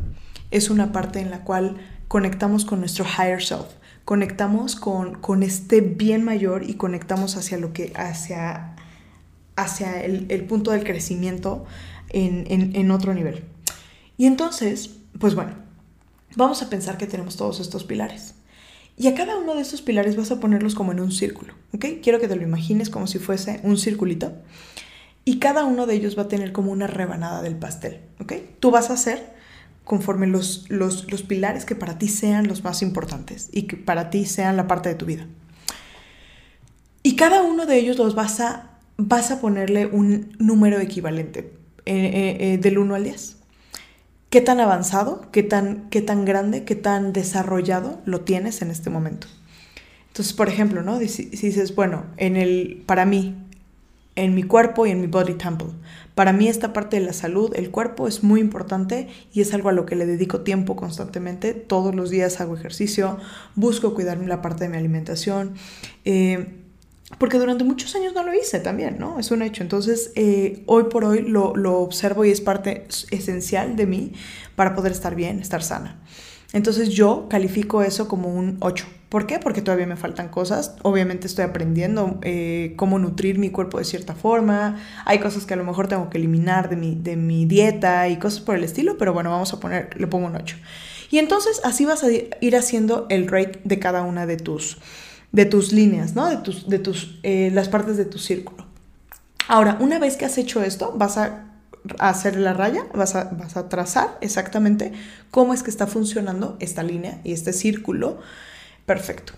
es 0.50 0.68
una 0.68 0.92
parte 0.92 1.20
en 1.20 1.30
la 1.30 1.42
cual 1.42 1.78
conectamos 2.12 2.66
con 2.66 2.80
nuestro 2.80 3.06
higher 3.06 3.42
self, 3.42 3.68
conectamos 4.04 4.76
con, 4.76 5.14
con 5.14 5.42
este 5.42 5.80
bien 5.80 6.22
mayor 6.22 6.62
y 6.68 6.74
conectamos 6.74 7.38
hacia 7.38 7.56
lo 7.56 7.72
que, 7.72 7.90
hacia, 7.96 8.76
hacia 9.56 10.04
el, 10.04 10.26
el 10.28 10.44
punto 10.44 10.72
del 10.72 10.84
crecimiento 10.84 11.64
en, 12.10 12.44
en, 12.50 12.76
en 12.76 12.90
otro 12.90 13.14
nivel. 13.14 13.44
Y 14.18 14.26
entonces, 14.26 14.90
pues 15.18 15.34
bueno, 15.34 15.54
vamos 16.36 16.60
a 16.60 16.68
pensar 16.68 16.98
que 16.98 17.06
tenemos 17.06 17.38
todos 17.38 17.60
estos 17.60 17.84
pilares. 17.84 18.34
Y 18.98 19.06
a 19.06 19.14
cada 19.14 19.38
uno 19.38 19.54
de 19.54 19.62
estos 19.62 19.80
pilares 19.80 20.14
vas 20.14 20.30
a 20.32 20.38
ponerlos 20.38 20.74
como 20.74 20.92
en 20.92 21.00
un 21.00 21.12
círculo, 21.12 21.54
¿ok? 21.72 21.86
Quiero 22.02 22.20
que 22.20 22.28
te 22.28 22.36
lo 22.36 22.42
imagines 22.42 22.90
como 22.90 23.06
si 23.06 23.20
fuese 23.20 23.60
un 23.62 23.78
circulito. 23.78 24.34
Y 25.24 25.38
cada 25.38 25.64
uno 25.64 25.86
de 25.86 25.94
ellos 25.94 26.18
va 26.18 26.24
a 26.24 26.28
tener 26.28 26.52
como 26.52 26.72
una 26.72 26.88
rebanada 26.88 27.40
del 27.40 27.56
pastel, 27.56 28.02
¿ok? 28.20 28.34
Tú 28.60 28.70
vas 28.70 28.90
a 28.90 28.92
hacer 28.92 29.40
conforme 29.84 30.26
los, 30.26 30.66
los, 30.68 31.04
pilares 31.22 31.64
que 31.64 31.74
para 31.74 31.98
ti 31.98 32.08
sean 32.08 32.46
los 32.46 32.62
más 32.62 32.82
importantes 32.82 33.48
y 33.52 33.62
que 33.62 33.76
para 33.76 34.10
ti 34.10 34.26
sean 34.26 34.56
la 34.56 34.66
parte 34.66 34.88
de 34.88 34.94
tu 34.94 35.06
vida. 35.06 35.26
Y 37.02 37.16
cada 37.16 37.42
uno 37.42 37.66
de 37.66 37.78
ellos 37.78 37.98
los 37.98 38.14
vas 38.14 38.40
a, 38.40 38.78
vas 38.96 39.30
a 39.30 39.40
ponerle 39.40 39.86
un 39.86 40.36
número 40.38 40.78
equivalente 40.78 41.52
eh, 41.84 41.94
eh, 41.94 42.36
eh, 42.40 42.58
del 42.58 42.78
1 42.78 42.94
al 42.94 43.04
10. 43.04 43.36
¿Qué 44.30 44.40
tan 44.40 44.60
avanzado, 44.60 45.26
qué 45.32 45.42
tan, 45.42 45.90
qué 45.90 46.00
tan 46.00 46.24
grande, 46.24 46.64
qué 46.64 46.74
tan 46.74 47.12
desarrollado 47.12 48.00
lo 48.06 48.20
tienes 48.20 48.62
en 48.62 48.70
este 48.70 48.88
momento? 48.88 49.26
Entonces, 50.08 50.32
por 50.32 50.48
ejemplo, 50.48 50.82
¿no? 50.82 50.98
Si, 51.00 51.08
si 51.08 51.26
dices, 51.26 51.74
bueno, 51.74 52.04
en 52.16 52.36
el, 52.36 52.82
para 52.86 53.04
mí, 53.04 53.34
en 54.14 54.34
mi 54.34 54.42
cuerpo 54.42 54.86
y 54.86 54.90
en 54.90 55.00
mi 55.00 55.06
body 55.06 55.34
temple. 55.34 55.68
Para 56.14 56.32
mí 56.32 56.48
esta 56.48 56.72
parte 56.72 56.98
de 56.98 57.06
la 57.06 57.12
salud, 57.14 57.52
el 57.54 57.70
cuerpo 57.70 58.06
es 58.06 58.22
muy 58.22 58.40
importante 58.40 59.08
y 59.32 59.40
es 59.40 59.54
algo 59.54 59.70
a 59.70 59.72
lo 59.72 59.86
que 59.86 59.96
le 59.96 60.04
dedico 60.04 60.42
tiempo 60.42 60.76
constantemente. 60.76 61.54
Todos 61.54 61.94
los 61.94 62.10
días 62.10 62.40
hago 62.40 62.54
ejercicio, 62.54 63.18
busco 63.54 63.94
cuidarme 63.94 64.26
la 64.26 64.42
parte 64.42 64.64
de 64.64 64.70
mi 64.70 64.76
alimentación, 64.76 65.54
eh, 66.04 66.58
porque 67.18 67.38
durante 67.38 67.64
muchos 67.64 67.94
años 67.94 68.14
no 68.14 68.22
lo 68.22 68.34
hice 68.34 68.60
también, 68.60 68.98
¿no? 68.98 69.18
Es 69.18 69.30
un 69.30 69.42
hecho. 69.42 69.62
Entonces, 69.62 70.12
eh, 70.14 70.62
hoy 70.66 70.84
por 70.84 71.04
hoy 71.04 71.22
lo, 71.22 71.56
lo 71.56 71.78
observo 71.78 72.24
y 72.24 72.30
es 72.30 72.40
parte 72.40 72.86
esencial 73.10 73.76
de 73.76 73.86
mí 73.86 74.12
para 74.54 74.74
poder 74.74 74.92
estar 74.92 75.14
bien, 75.14 75.38
estar 75.38 75.62
sana. 75.62 76.00
Entonces 76.52 76.90
yo 76.90 77.28
califico 77.30 77.82
eso 77.82 78.08
como 78.08 78.28
un 78.28 78.58
8. 78.60 78.86
¿Por 79.12 79.26
qué? 79.26 79.38
Porque 79.38 79.60
todavía 79.60 79.86
me 79.86 79.96
faltan 79.96 80.30
cosas. 80.30 80.74
Obviamente 80.80 81.26
estoy 81.26 81.44
aprendiendo 81.44 82.18
eh, 82.22 82.72
cómo 82.76 82.98
nutrir 82.98 83.38
mi 83.38 83.50
cuerpo 83.50 83.76
de 83.76 83.84
cierta 83.84 84.14
forma. 84.14 84.78
Hay 85.04 85.18
cosas 85.18 85.44
que 85.44 85.52
a 85.52 85.58
lo 85.58 85.64
mejor 85.64 85.86
tengo 85.86 86.08
que 86.08 86.16
eliminar 86.16 86.70
de 86.70 86.76
mi, 86.76 86.94
de 86.94 87.16
mi 87.16 87.44
dieta 87.44 88.08
y 88.08 88.18
cosas 88.18 88.40
por 88.40 88.56
el 88.56 88.64
estilo, 88.64 88.96
pero 88.96 89.12
bueno, 89.12 89.28
vamos 89.28 89.52
a 89.52 89.60
poner, 89.60 90.00
le 90.00 90.06
pongo 90.06 90.28
un 90.28 90.36
8. 90.36 90.56
Y 91.10 91.18
entonces 91.18 91.60
así 91.62 91.84
vas 91.84 92.02
a 92.04 92.06
ir 92.10 92.56
haciendo 92.56 93.04
el 93.10 93.28
rate 93.28 93.60
de 93.64 93.78
cada 93.78 94.00
una 94.00 94.24
de 94.24 94.38
tus, 94.38 94.78
de 95.30 95.44
tus 95.44 95.74
líneas, 95.74 96.14
¿no? 96.14 96.30
De, 96.30 96.38
tus, 96.38 96.70
de 96.70 96.78
tus, 96.78 97.20
eh, 97.22 97.50
las 97.52 97.68
partes 97.68 97.98
de 97.98 98.06
tu 98.06 98.16
círculo. 98.16 98.64
Ahora, 99.46 99.76
una 99.78 99.98
vez 99.98 100.16
que 100.16 100.24
has 100.24 100.38
hecho 100.38 100.62
esto, 100.62 100.94
vas 100.96 101.18
a 101.18 101.48
hacer 101.98 102.38
la 102.38 102.54
raya, 102.54 102.86
vas 102.94 103.14
a, 103.14 103.24
vas 103.24 103.58
a 103.58 103.68
trazar 103.68 104.16
exactamente 104.22 104.92
cómo 105.30 105.52
es 105.52 105.62
que 105.62 105.68
está 105.68 105.86
funcionando 105.86 106.56
esta 106.60 106.82
línea 106.82 107.20
y 107.24 107.34
este 107.34 107.52
círculo. 107.52 108.18
Perfecto. 108.92 109.32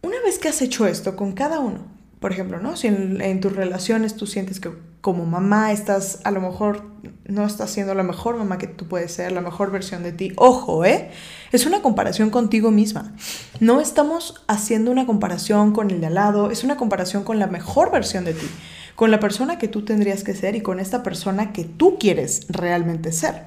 Una 0.00 0.18
vez 0.24 0.38
que 0.38 0.48
has 0.48 0.62
hecho 0.62 0.86
esto 0.86 1.16
con 1.16 1.32
cada 1.32 1.60
uno, 1.60 1.80
por 2.18 2.32
ejemplo, 2.32 2.58
¿no? 2.60 2.76
Si 2.76 2.86
en, 2.86 3.40
tus 3.42 3.54
relaciones 3.54 4.16
tú 4.16 4.26
sientes 4.26 4.58
que 4.58 4.70
como 5.02 5.26
mamá 5.26 5.70
estás, 5.70 6.20
a 6.24 6.30
lo 6.30 6.40
mejor 6.40 6.82
no 7.26 7.44
estás 7.44 7.68
siendo 7.68 7.94
la 7.94 8.04
mejor 8.04 8.38
mamá 8.38 8.56
que 8.56 8.66
tú 8.66 8.88
puedes 8.88 9.12
ser, 9.12 9.32
la 9.32 9.42
mejor 9.42 9.70
versión 9.70 10.02
de 10.02 10.12
ti, 10.12 10.32
ojo, 10.36 10.86
¿eh? 10.86 11.10
Es 11.52 11.66
una 11.66 11.82
comparación 11.82 12.30
contigo 12.30 12.70
misma. 12.70 13.12
No 13.60 13.82
estamos 13.82 14.42
haciendo 14.48 14.90
una 14.92 15.04
comparación 15.04 15.74
con 15.74 15.90
el 15.90 16.00
de 16.00 16.06
al 16.06 16.14
lado, 16.14 16.50
es 16.50 16.64
una 16.64 16.78
comparación 16.78 17.24
con 17.24 17.38
la 17.38 17.48
mejor 17.48 17.92
versión 17.92 18.24
de 18.24 18.32
ti 18.32 18.48
con 18.94 19.10
la 19.10 19.20
persona 19.20 19.58
que 19.58 19.68
tú 19.68 19.84
tendrías 19.84 20.24
que 20.24 20.34
ser 20.34 20.56
y 20.56 20.62
con 20.62 20.80
esta 20.80 21.02
persona 21.02 21.52
que 21.52 21.64
tú 21.64 21.98
quieres 21.98 22.46
realmente 22.48 23.12
ser. 23.12 23.44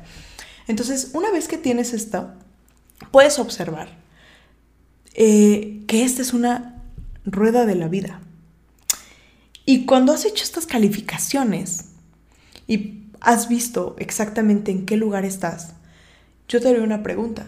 Entonces, 0.68 1.10
una 1.14 1.32
vez 1.32 1.48
que 1.48 1.58
tienes 1.58 1.92
esto, 1.94 2.30
puedes 3.12 3.40
observar 3.40 4.01
eh, 5.14 5.84
que 5.88 6.04
esta 6.04 6.22
es 6.22 6.34
una 6.34 6.84
rueda 7.26 7.66
de 7.66 7.76
la 7.76 7.88
vida. 7.88 8.22
Y 9.66 9.86
cuando 9.86 10.14
has 10.14 10.26
hecho 10.26 10.44
estas 10.44 10.66
calificaciones 10.66 11.86
y 12.68 13.04
has 13.20 13.48
visto 13.48 13.96
exactamente 14.00 14.72
en 14.72 14.86
qué 14.86 14.98
lugar 14.98 15.26
estás, 15.26 15.74
yo 16.48 16.60
te 16.60 16.70
haré 16.70 16.82
una 16.82 17.04
pregunta. 17.04 17.48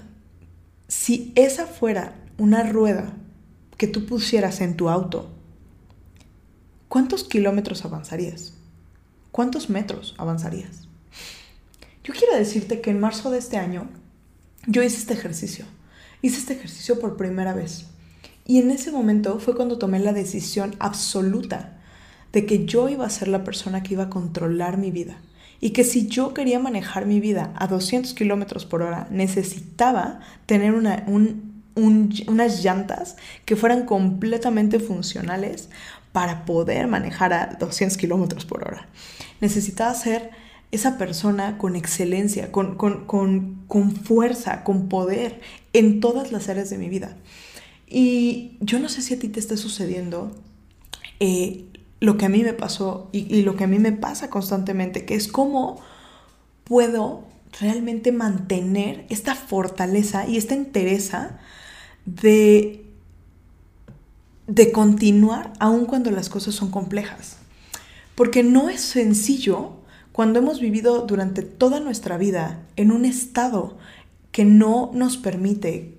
Si 0.88 1.34
esa 1.36 1.66
fuera 1.66 2.16
una 2.38 2.64
rueda 2.64 3.14
que 3.78 3.88
tú 3.88 4.06
pusieras 4.06 4.62
en 4.62 4.78
tu 4.78 4.90
auto, 4.90 5.30
¿cuántos 6.88 7.24
kilómetros 7.24 7.84
avanzarías? 7.86 8.54
¿Cuántos 9.32 9.70
metros 9.70 10.14
avanzarías? 10.18 10.88
Yo 12.04 12.14
quiero 12.14 12.38
decirte 12.38 12.82
que 12.82 12.92
en 12.92 13.00
marzo 13.00 13.32
de 13.32 13.40
este 13.40 13.58
año 13.58 13.90
yo 14.68 14.84
hice 14.84 14.98
este 14.98 15.14
ejercicio. 15.14 15.66
Hice 16.24 16.40
este 16.40 16.54
ejercicio 16.54 17.02
por 17.02 17.18
primera 17.18 17.54
vez. 17.54 17.86
Y 18.46 18.60
en 18.60 18.72
ese 18.72 18.94
momento 18.94 19.40
fue 19.40 19.58
cuando 19.58 19.78
tomé 19.78 20.00
la 20.00 20.14
decisión 20.14 20.74
absoluta 20.80 21.82
de 22.32 22.46
que 22.46 22.66
yo 22.66 22.88
iba 22.88 23.06
a 23.06 23.10
ser 23.10 23.28
la 23.28 23.44
persona 23.44 23.84
que 23.84 23.96
iba 23.96 24.06
a 24.06 24.10
controlar 24.10 24.78
mi 24.78 24.90
vida. 24.90 25.18
Y 25.60 25.72
que 25.72 25.84
si 25.84 26.08
yo 26.08 26.34
quería 26.34 26.60
manejar 26.60 27.06
mi 27.06 27.20
vida 27.20 27.54
a 27.58 27.68
200 27.68 28.14
kilómetros 28.14 28.66
por 28.66 28.84
hora, 28.84 29.06
necesitaba 29.12 30.22
tener 30.46 30.76
una, 30.76 31.06
unas 31.76 32.64
llantas 32.64 33.18
que 33.44 33.58
fueran 33.58 33.86
completamente 33.86 34.80
funcionales 34.80 35.68
para 36.14 36.46
poder 36.46 36.88
manejar 36.88 37.34
a 37.34 37.58
200 37.60 37.98
kilómetros 37.98 38.46
por 38.46 38.66
hora. 38.66 38.88
Necesitaba 39.42 39.94
ser 39.94 40.32
esa 40.74 40.98
persona 40.98 41.58
con 41.58 41.76
excelencia, 41.76 42.52
con, 42.52 42.78
fuerza, 44.04 44.64
con 44.64 44.90
poder 44.90 45.42
en 45.72 46.00
todas 46.00 46.32
las 46.32 46.50
áreas 46.50 46.70
de 46.70 46.78
mi 46.78 46.90
vida. 46.90 47.16
Y 47.88 48.58
yo 48.60 48.80
no 48.80 48.90
sé 48.90 49.02
si 49.02 49.14
a 49.14 49.20
ti 49.20 49.30
te 49.30 49.40
está 49.40 49.56
sucediendo 49.56 50.32
eh, 51.20 51.66
lo 52.00 52.18
que 52.18 52.26
a 52.26 52.30
mí 52.30 52.44
me 52.44 52.54
pasó 52.54 53.10
y, 53.12 53.34
y, 53.34 53.44
lo 53.44 53.56
que 53.56 53.66
a 53.66 53.68
mí 53.68 53.80
me 53.80 53.92
pasa 53.92 54.30
constantemente, 54.30 55.06
que 55.06 55.16
es 55.16 55.28
cómo 55.28 55.80
puedo 56.64 57.24
realmente 57.60 58.12
mantener 58.12 59.06
esta 59.10 59.36
fortaleza 59.36 60.28
y 60.28 60.38
esta 60.38 60.56
entereza 60.56 61.40
de 62.06 62.84
de 64.48 64.72
continuar 64.72 65.54
aun 65.60 65.86
cuando 65.86 66.12
las 66.12 66.30
cosas 66.30 66.56
son 66.56 66.70
complejas. 66.70 67.38
Porque 68.16 68.44
no 68.44 68.70
es 68.70 68.82
sencillo 68.82 69.78
cuando 70.14 70.40
hemos 70.40 70.62
vivido 70.62 71.02
durante 71.02 71.42
toda 71.42 71.80
nuestra 71.80 72.18
vida 72.18 72.62
en 72.76 72.92
un 72.92 73.04
estado 73.04 73.78
que 74.32 74.46
no 74.46 74.92
nos 74.94 75.18
permite 75.18 75.98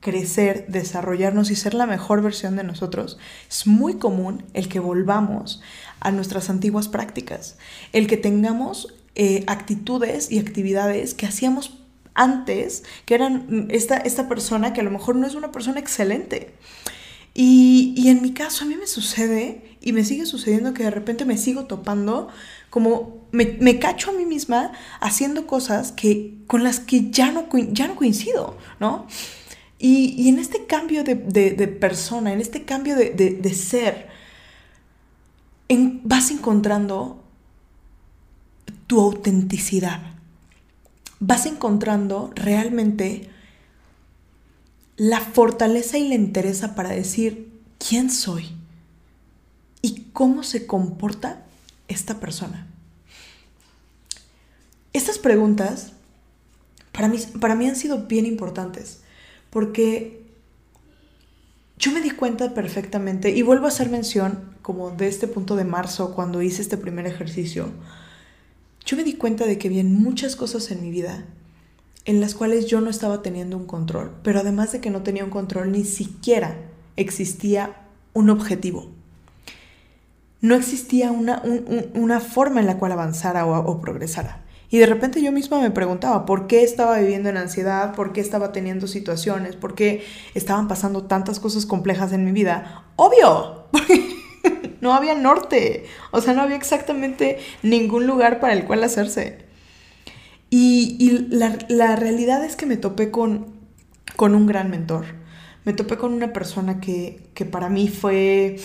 crecer, 0.00 0.66
desarrollarnos 0.68 1.50
y 1.50 1.56
ser 1.56 1.72
la 1.72 1.86
mejor 1.86 2.22
versión 2.22 2.56
de 2.56 2.62
nosotros, 2.62 3.18
es 3.48 3.66
muy 3.66 3.94
común 3.94 4.44
el 4.52 4.68
que 4.68 4.80
volvamos 4.80 5.62
a 6.00 6.10
nuestras 6.10 6.50
antiguas 6.50 6.88
prácticas, 6.88 7.56
el 7.94 8.06
que 8.06 8.18
tengamos 8.18 8.94
eh, 9.14 9.44
actitudes 9.46 10.30
y 10.30 10.38
actividades 10.38 11.14
que 11.14 11.24
hacíamos 11.24 11.78
antes, 12.12 12.84
que 13.06 13.14
eran 13.14 13.66
esta, 13.70 13.96
esta 13.96 14.28
persona 14.28 14.74
que 14.74 14.82
a 14.82 14.84
lo 14.84 14.90
mejor 14.90 15.16
no 15.16 15.26
es 15.26 15.34
una 15.34 15.52
persona 15.52 15.80
excelente, 15.80 16.54
y, 17.36 18.08
en 18.08 18.22
mi 18.22 18.32
caso 18.32 18.64
a 18.64 18.68
mí 18.68 18.76
me 18.76 18.86
sucede 18.86 19.73
y 19.84 19.92
me 19.92 20.02
sigue 20.02 20.24
sucediendo 20.24 20.72
que 20.72 20.82
de 20.82 20.90
repente 20.90 21.26
me 21.26 21.36
sigo 21.36 21.66
topando 21.66 22.28
como 22.70 23.28
me, 23.32 23.78
cacho 23.78 24.10
a 24.10 24.14
mí 24.14 24.24
misma 24.24 24.72
haciendo 24.98 25.46
cosas 25.46 25.92
que, 25.92 26.38
con 26.46 26.64
las 26.64 26.80
que 26.80 27.10
ya 27.10 27.30
no, 27.30 27.46
ya 27.70 27.86
no 27.86 27.94
coincido, 27.94 28.56
¿no? 28.80 29.06
Y, 29.78 30.30
en 30.30 30.38
este 30.38 30.64
cambio 30.64 31.04
de, 31.04 31.14
persona, 31.68 32.32
en 32.32 32.40
este 32.40 32.64
cambio 32.64 32.96
de, 32.96 33.54
ser, 33.54 34.08
vas 36.02 36.30
encontrando 36.30 37.22
tu 38.86 39.00
autenticidad. 39.00 40.00
Vas 41.20 41.44
encontrando 41.44 42.32
realmente 42.34 43.28
la 44.96 45.20
fortaleza 45.20 45.98
y 45.98 46.08
la 46.08 46.14
interés 46.14 46.62
para 46.74 46.88
decir 46.90 47.52
quién 47.78 48.10
soy 48.10 48.63
y 49.84 50.06
cómo 50.14 50.44
se 50.44 50.66
comporta 50.66 51.44
esta 51.88 52.18
persona. 52.18 52.66
Estas 54.94 55.18
preguntas 55.18 55.92
para 56.90 57.08
mí, 57.54 57.66
han 57.66 57.76
sido 57.76 58.06
bien 58.06 58.24
importantes 58.24 59.00
porque 59.50 60.24
yo 61.76 61.92
me 61.92 62.00
di 62.00 62.12
cuenta 62.12 62.54
perfectamente 62.54 63.32
y 63.32 63.42
vuelvo 63.42 63.66
a 63.66 63.68
hacer 63.68 63.90
mención 63.90 64.54
como 64.62 64.90
de 64.90 65.06
este 65.06 65.28
punto 65.28 65.54
de 65.54 65.64
marzo 65.64 66.14
cuando 66.14 66.40
hice 66.40 66.62
este 66.62 66.78
primer 66.78 67.06
ejercicio. 67.06 67.68
Yo 68.86 68.96
me 68.96 69.04
di 69.04 69.12
cuenta 69.16 69.44
de 69.44 69.58
que 69.58 69.68
había 69.68 69.84
muchas 69.84 70.34
cosas 70.34 70.70
en 70.70 70.80
mi 70.80 70.90
vida 70.90 71.26
en 72.06 72.22
las 72.22 72.34
cuales 72.34 72.64
yo 72.68 72.80
no 72.80 72.88
estaba 72.88 73.20
teniendo 73.20 73.58
un 73.58 73.66
control, 73.66 74.14
pero 74.22 74.40
además 74.40 74.72
de 74.72 74.80
que 74.80 74.88
no 74.88 75.02
tenía 75.02 75.24
un 75.24 75.30
control, 75.30 75.72
ni 75.72 75.84
siquiera 75.84 76.56
existía 76.96 77.82
un 78.14 78.30
objetivo. 78.30 79.03
No 80.44 80.54
existía 80.54 81.10
una, 81.10 81.42
una 81.94 82.20
forma 82.20 82.60
en 82.60 82.66
la 82.66 82.76
cual 82.76 82.92
avanzara 82.92 83.46
o, 83.46 83.80
progresara. 83.80 84.44
Y 84.68 84.76
de 84.76 84.84
repente 84.84 85.22
yo 85.22 85.32
misma 85.32 85.58
me 85.58 85.70
preguntaba 85.70 86.26
por 86.26 86.48
qué 86.48 86.62
estaba 86.62 86.98
viviendo 86.98 87.30
en 87.30 87.38
ansiedad, 87.38 87.94
por 87.94 88.12
qué 88.12 88.20
estaba 88.20 88.52
teniendo 88.52 88.86
situaciones, 88.86 89.56
por 89.56 89.74
qué 89.74 90.04
estaban 90.34 90.68
pasando 90.68 91.04
tantas 91.04 91.40
cosas 91.40 91.64
complejas 91.64 92.12
en 92.12 92.26
mi 92.26 92.32
vida. 92.32 92.84
Obvio, 92.96 93.68
porque 93.72 94.18
no 94.82 94.92
había 94.92 95.14
norte, 95.14 95.86
o 96.10 96.20
sea, 96.20 96.34
no 96.34 96.42
había 96.42 96.56
exactamente 96.56 97.38
ningún 97.62 98.06
lugar 98.06 98.38
para 98.38 98.52
el 98.52 98.66
cual 98.66 98.84
hacerse. 98.84 99.46
Y, 100.50 101.26
la, 101.30 101.96
realidad 101.96 102.44
es 102.44 102.54
que 102.54 102.66
me 102.66 102.76
topé 102.76 103.10
con, 103.10 103.46
con 104.14 104.34
un 104.34 104.46
gran 104.46 104.70
mentor. 104.70 105.06
Me 105.64 105.72
topé 105.72 105.96
con 105.96 106.12
una 106.12 106.34
persona 106.34 106.82
que, 106.82 107.30
para 107.50 107.70
mí 107.70 107.88
fue 107.88 108.60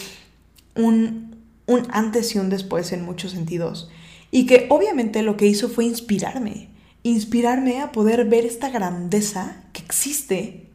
un, 0.76 1.29
un 1.70 1.88
antes 1.92 2.36
y 2.36 2.40
un 2.40 2.50
después 2.50 2.92
en 2.92 3.06
muchos 3.06 3.32
sentidos. 3.32 3.90
Y 4.32 4.46
que 4.46 4.68
obviamente 4.70 5.22
lo 5.22 5.38
que 5.38 5.48
hizo 5.48 5.70
fue 5.70 5.86
inspirarme. 5.86 6.70
Inspirarme 7.04 7.80
a 7.80 7.92
poder 7.92 8.26
ver 8.26 8.46
esta 8.46 8.70
grandeza 8.70 9.64
que 9.72 9.82
existe 9.82 10.68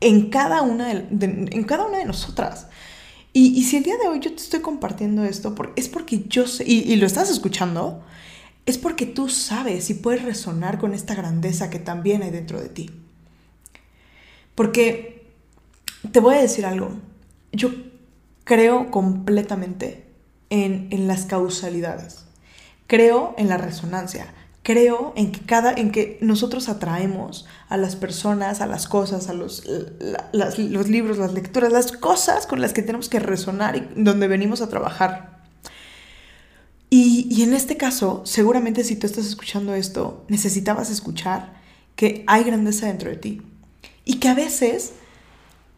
en 0.00 0.30
cada 0.30 0.62
una 0.62 0.88
de, 0.88 1.48
en 1.50 1.64
cada 1.64 1.86
una 1.86 1.98
de 1.98 2.06
nosotras. 2.06 2.66
Y, 3.34 3.62
si 3.64 3.76
el 3.76 3.82
día 3.82 3.96
de 3.96 4.08
hoy 4.08 4.20
yo 4.20 4.30
te 4.30 4.42
estoy 4.42 4.60
compartiendo 4.60 5.24
esto, 5.24 5.54
es 5.76 5.88
porque 5.88 6.24
yo 6.28 6.46
sé, 6.46 6.64
y 6.66 6.96
lo 6.96 7.06
estás 7.06 7.30
escuchando, 7.30 8.04
es 8.66 8.76
porque 8.76 9.06
tú 9.06 9.28
sabes 9.28 9.88
y 9.88 9.94
puedes 9.94 10.22
resonar 10.22 10.78
con 10.78 10.92
esta 10.92 11.14
grandeza 11.14 11.70
que 11.70 11.78
también 11.78 12.22
hay 12.22 12.30
dentro 12.30 12.60
de 12.60 12.68
ti. 12.68 12.90
Porque 14.54 15.26
te 16.10 16.20
voy 16.20 16.34
a 16.34 16.42
decir 16.42 16.66
algo, 16.66 16.98
yo 17.52 17.70
creo 18.44 18.90
completamente 18.90 20.06
en, 20.50 21.06
las 21.06 21.24
causalidades, 21.24 22.24
creo 22.86 23.34
en 23.38 23.48
la 23.48 23.56
resonancia, 23.56 24.26
creo 24.62 25.12
en 25.16 25.32
que 25.32 25.40
cada 25.40 25.72
en 25.72 25.90
que 25.90 26.18
nosotros 26.20 26.68
atraemos 26.68 27.46
a 27.68 27.76
las 27.76 27.96
personas, 27.96 28.60
a 28.60 28.66
las 28.66 28.86
cosas, 28.86 29.28
a 29.28 29.32
los, 29.32 29.64
los 30.32 30.88
libros, 30.88 31.18
las 31.18 31.32
lecturas, 31.32 31.72
las 31.72 31.92
cosas 31.92 32.46
con 32.46 32.60
las 32.60 32.72
que 32.72 32.82
tenemos 32.82 33.08
que 33.08 33.18
resonar 33.18 33.76
y 33.76 33.88
donde 33.96 34.28
venimos 34.28 34.60
a 34.60 34.68
trabajar. 34.68 35.32
Y, 36.94 37.42
en 37.42 37.54
este 37.54 37.78
caso, 37.78 38.20
seguramente 38.26 38.84
si 38.84 38.96
tú 38.96 39.06
estás 39.06 39.24
escuchando 39.24 39.74
esto, 39.74 40.26
necesitabas 40.28 40.90
escuchar 40.90 41.54
que 41.96 42.22
hay 42.26 42.44
grandeza 42.44 42.84
dentro 42.84 43.08
de 43.08 43.16
ti. 43.16 43.40
Y 44.04 44.16
que 44.16 44.28
a 44.28 44.34
veces, 44.34 44.92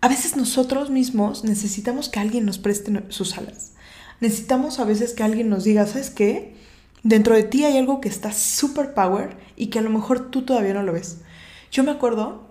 a 0.04 0.08
veces 0.08 0.36
nosotros 0.36 0.90
mismos 0.90 1.44
necesitamos 1.44 2.08
que 2.08 2.20
alguien 2.20 2.44
nos 2.44 2.58
preste 2.58 2.92
sus 3.08 3.38
alas. 3.38 3.72
Necesitamos 4.20 4.78
a 4.78 4.84
veces 4.84 5.12
que 5.12 5.22
alguien 5.22 5.48
nos 5.48 5.64
diga, 5.64 5.86
¿sabes 5.86 6.10
qué? 6.10 6.54
Dentro 7.02 7.34
de 7.34 7.44
ti 7.44 7.64
hay 7.64 7.76
algo 7.76 8.00
que 8.00 8.08
está 8.08 8.32
super 8.32 8.94
power 8.94 9.36
y 9.56 9.68
que 9.68 9.78
a 9.78 9.82
lo 9.82 9.90
mejor 9.90 10.30
tú 10.30 10.42
todavía 10.42 10.74
no 10.74 10.82
lo 10.82 10.92
ves. 10.92 11.18
Yo 11.70 11.84
me 11.84 11.90
acuerdo 11.90 12.48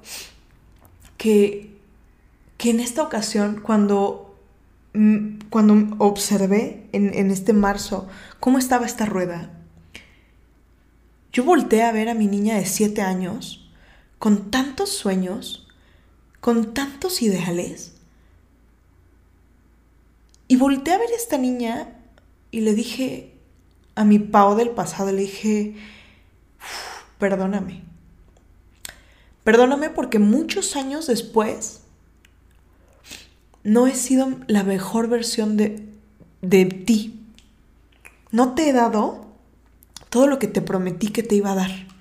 que, 1.18 1.76
que 2.58 2.70
en 2.70 2.80
esta 2.80 3.04
ocasión, 3.04 3.62
cuando 3.64 4.34
Mm, 4.94 5.40
cuando 5.50 5.96
observé 5.98 6.88
en, 6.92 7.32
este 7.32 7.52
marzo 7.52 8.08
cómo 8.40 8.60
estaba 8.60 8.86
esta 8.86 9.08
rueda, 9.08 9.50
yo 11.32 11.44
volteé 11.44 11.82
a 11.82 11.92
ver 11.92 12.10
a 12.10 12.14
mi 12.14 12.28
niña 12.28 12.56
de 12.58 12.66
siete 12.68 13.02
años 13.02 13.72
con 14.20 14.52
tantos 14.52 14.90
sueños, 14.90 15.63
con 16.44 16.74
tantos 16.74 17.22
ideales. 17.22 17.94
Y 20.50 20.58
volteé 20.58 20.94
a 20.94 20.98
ver 20.98 21.10
a 21.10 21.16
esta 21.16 21.38
niña 21.38 21.96
y 22.52 22.60
le 22.60 22.74
dije 22.74 23.34
a 23.96 24.04
mi 24.04 24.20
Pau 24.20 24.54
del 24.56 24.72
pasado, 24.72 25.14
le 25.14 25.22
dije, 25.22 25.78
perdóname. 27.18 27.84
Perdóname 29.46 29.90
porque 29.90 30.20
muchos 30.20 30.76
años 30.76 31.08
después 31.08 31.84
no 33.64 33.88
he 33.88 33.96
sido 33.96 34.28
la 34.48 34.64
mejor 34.64 35.08
versión 35.08 35.56
de, 35.56 35.88
de 36.42 36.66
ti. 36.66 37.22
No 38.32 38.54
te 38.54 38.68
he 38.68 38.74
dado 38.74 39.28
todo 40.10 40.28
lo 40.28 40.40
que 40.40 40.50
te 40.50 40.62
prometí 40.62 41.08
que 41.08 41.24
te 41.24 41.36
iba 41.36 41.54
a 41.54 41.56
dar. 41.56 41.93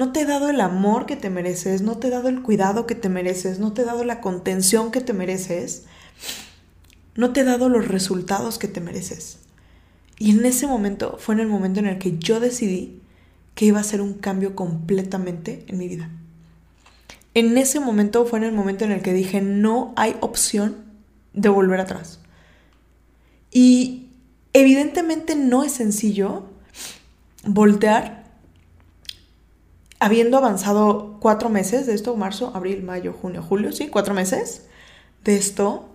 No 0.00 0.12
te 0.12 0.22
he 0.22 0.24
dado 0.24 0.48
el 0.48 0.62
amor 0.62 1.04
que 1.04 1.14
te 1.14 1.28
mereces, 1.28 1.82
no 1.82 1.98
te 1.98 2.06
he 2.06 2.10
dado 2.10 2.30
el 2.30 2.40
cuidado 2.40 2.86
que 2.86 2.94
te 2.94 3.10
mereces, 3.10 3.58
no 3.58 3.74
te 3.74 3.82
he 3.82 3.84
dado 3.84 4.02
la 4.02 4.22
contención 4.22 4.92
que 4.92 5.02
te 5.02 5.12
mereces, 5.12 5.84
no 7.16 7.34
te 7.34 7.40
he 7.40 7.44
dado 7.44 7.68
los 7.68 7.86
resultados 7.86 8.58
que 8.58 8.66
te 8.66 8.80
mereces. 8.80 9.40
Y 10.18 10.30
en 10.30 10.46
ese 10.46 10.66
momento 10.66 11.18
fue 11.18 11.34
en 11.34 11.42
el 11.42 11.48
momento 11.48 11.80
en 11.80 11.86
el 11.86 11.98
que 11.98 12.16
yo 12.16 12.40
decidí 12.40 13.02
que 13.54 13.66
iba 13.66 13.78
a 13.78 13.84
ser 13.84 14.00
un 14.00 14.14
cambio 14.14 14.56
completamente 14.56 15.66
en 15.66 15.76
mi 15.76 15.86
vida. 15.86 16.08
En 17.34 17.58
ese 17.58 17.78
momento 17.78 18.24
fue 18.24 18.38
en 18.38 18.46
el 18.46 18.52
momento 18.52 18.86
en 18.86 18.92
el 18.92 19.02
que 19.02 19.12
dije, 19.12 19.42
no 19.42 19.92
hay 19.96 20.16
opción 20.20 20.76
de 21.34 21.50
volver 21.50 21.78
atrás. 21.78 22.20
Y 23.52 24.08
evidentemente 24.54 25.36
no 25.36 25.62
es 25.62 25.72
sencillo 25.72 26.46
voltear 27.44 28.19
habiendo 30.00 30.36
avanzado 30.36 31.18
cuatro 31.20 31.48
meses 31.48 31.86
de 31.86 31.94
esto, 31.94 32.16
marzo, 32.16 32.52
abril, 32.54 32.82
mayo, 32.82 33.12
junio, 33.12 33.42
julio, 33.42 33.70
sí, 33.70 33.88
cuatro 33.88 34.14
meses 34.14 34.66
de 35.24 35.36
esto, 35.36 35.88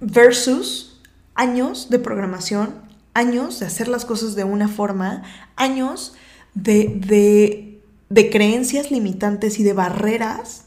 versus 0.00 1.00
años 1.34 1.90
de 1.90 1.98
programación, 1.98 2.74
años 3.14 3.58
de 3.58 3.66
hacer 3.66 3.88
las 3.88 4.04
cosas 4.04 4.36
de 4.36 4.44
una 4.44 4.68
forma, 4.68 5.24
años 5.56 6.14
de, 6.54 6.92
de 7.06 7.66
de 8.08 8.30
creencias 8.30 8.90
limitantes 8.90 9.58
y 9.58 9.62
de 9.62 9.72
barreras 9.72 10.64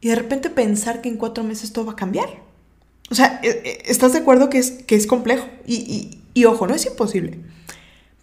y 0.00 0.08
de 0.08 0.14
repente 0.14 0.50
pensar 0.50 1.02
que 1.02 1.08
en 1.08 1.16
cuatro 1.16 1.44
meses 1.44 1.72
todo 1.72 1.86
va 1.86 1.92
a 1.92 1.96
cambiar. 1.96 2.28
O 3.10 3.14
sea, 3.14 3.40
e, 3.42 3.48
e, 3.48 3.82
¿estás 3.86 4.12
de 4.12 4.20
acuerdo 4.20 4.50
que 4.50 4.58
es, 4.58 4.70
que 4.70 4.96
es 4.96 5.06
complejo? 5.06 5.46
Y, 5.66 6.20
y, 6.34 6.44
ojo, 6.44 6.66
no 6.66 6.74
es 6.74 6.86
imposible, 6.86 7.38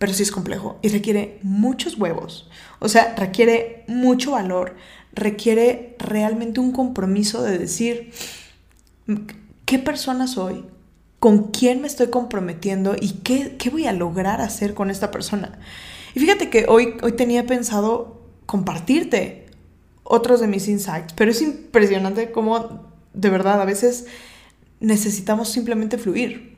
pero 0.04 0.14
sí 0.14 0.24
es 0.24 0.34
complejo 0.34 0.80
y 0.82 0.90
requiere 0.90 1.40
muchos 1.44 1.98
huevos. 1.98 2.50
O 2.80 2.90
sea, 2.90 3.16
requiere 3.16 3.86
mucho 3.88 4.32
valor, 4.32 4.76
requiere 5.14 5.96
realmente 5.98 6.60
un 6.60 6.74
compromiso 6.74 7.42
de 7.42 7.58
decir, 7.58 8.12
¿qué 9.64 9.80
persona 9.80 10.28
soy? 10.28 10.66
¿Con 11.20 11.52
quién 11.52 11.80
me 11.80 11.88
estoy 11.88 12.08
comprometiendo? 12.08 12.98
¿Y 13.00 13.12
qué, 13.24 13.56
qué 13.58 13.70
voy 13.70 13.88
a 13.88 13.94
lograr 13.94 14.42
hacer 14.42 14.74
con 14.74 14.90
esta 14.90 15.10
persona? 15.10 15.58
Y 16.16 16.20
fíjate 16.20 16.50
que 16.50 16.66
hoy, 16.68 16.96
hoy 17.02 17.14
tenía 17.14 17.46
pensado 17.46 18.24
compartirte 18.46 19.46
otros 20.04 20.42
de 20.42 20.48
mis 20.48 20.68
insights, 20.68 21.14
pero 21.14 21.32
es 21.32 21.42
impresionante 21.42 22.34
cómo 22.34 22.92
de 23.14 23.30
verdad 23.30 23.62
a 23.62 23.66
veces 23.66 24.08
necesitamos 24.82 25.48
simplemente 25.48 25.98
fluir 25.98 26.54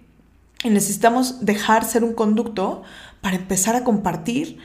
y 0.65 0.71
necesitamos 0.71 1.45
dejar 1.45 1.85
ser 1.85 2.03
un 2.03 2.13
conducto 2.15 2.81
para 3.25 3.37
empezar 3.37 3.75
a 3.75 3.83
compartir 3.83 4.59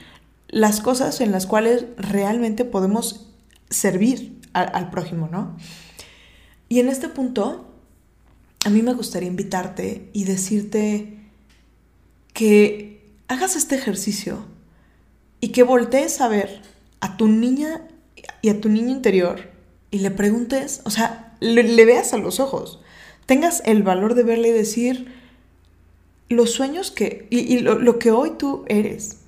las 0.48 0.82
cosas 0.82 1.22
en 1.22 1.32
las 1.32 1.46
cuales 1.46 1.86
realmente 1.96 2.66
podemos 2.66 3.26
servir 3.70 4.38
al, 4.52 4.90
prójimo, 4.90 5.28
¿no? 5.32 5.56
Y 6.68 6.80
en 6.80 6.90
este 6.90 7.08
punto 7.08 7.72
a 8.66 8.68
mí 8.68 8.82
me 8.82 8.92
gustaría 8.92 9.30
invitarte 9.30 10.10
y 10.12 10.24
decirte 10.24 11.20
que 12.34 13.02
hagas 13.28 13.56
este 13.56 13.76
ejercicio 13.76 14.44
y 15.40 15.52
que 15.52 15.62
voltees 15.62 16.20
a 16.20 16.28
ver 16.28 16.60
a 17.00 17.16
tu 17.16 17.28
niña 17.28 17.88
y 18.42 18.50
a 18.50 18.60
tu 18.60 18.68
niño 18.68 18.90
interior 18.90 19.52
y 19.90 20.00
le 20.00 20.10
preguntes, 20.10 20.82
o 20.84 20.90
sea, 20.90 21.34
le, 21.40 21.62
veas 21.86 22.12
a 22.12 22.18
los 22.18 22.40
ojos, 22.40 22.82
tengas 23.24 23.62
el 23.64 23.82
valor 23.82 24.14
de 24.14 24.22
verle 24.22 24.48
y 24.48 24.52
decir 24.52 25.18
los 26.34 26.52
sueños 26.52 26.90
que, 26.90 27.26
y, 27.30 27.58
lo, 27.58 27.78
lo 27.78 27.98
que 27.98 28.10
hoy 28.10 28.32
tú 28.38 28.64
eres, 28.68 29.18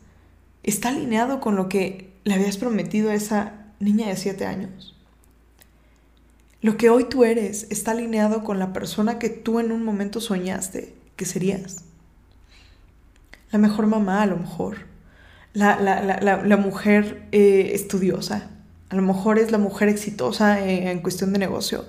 está 0.63 0.91
alineado 0.91 1.41
con 1.41 1.57
lo 1.57 1.69
que 1.69 2.13
le 2.25 2.35
habías 2.35 2.57
prometido 2.57 3.11
a 3.11 3.15
esa 3.15 3.67
niña 3.81 4.09
de 4.09 4.17
siete 4.17 4.47
años. 4.47 4.97
Lo 6.61 6.77
que 6.77 6.91
hoy 6.91 7.05
tú 7.05 7.25
eres 7.25 7.67
está 7.71 7.91
alineado 7.91 8.45
con 8.45 8.61
la 8.61 8.73
persona 8.73 9.19
que 9.19 9.29
tú 9.29 9.59
en 9.59 9.73
un 9.73 9.85
momento 9.85 10.21
soñaste 10.21 10.95
que 11.17 11.25
serías. 11.25 11.85
La 13.51 13.59
mejor 13.59 13.87
mamá 13.87 14.23
a 14.23 14.27
lo 14.27 14.37
mejor. 14.37 14.87
La, 15.55 16.57
mujer 16.57 17.27
eh, 17.33 17.73
estudiosa. 17.75 18.49
A 18.89 18.97
lo 18.97 19.03
mejor 19.03 19.39
es 19.39 19.51
la 19.51 19.59
mujer 19.59 19.89
exitosa 19.89 20.65
en, 20.67 21.01
cuestión 21.01 21.33
de 21.33 21.41
negocio. 21.41 21.85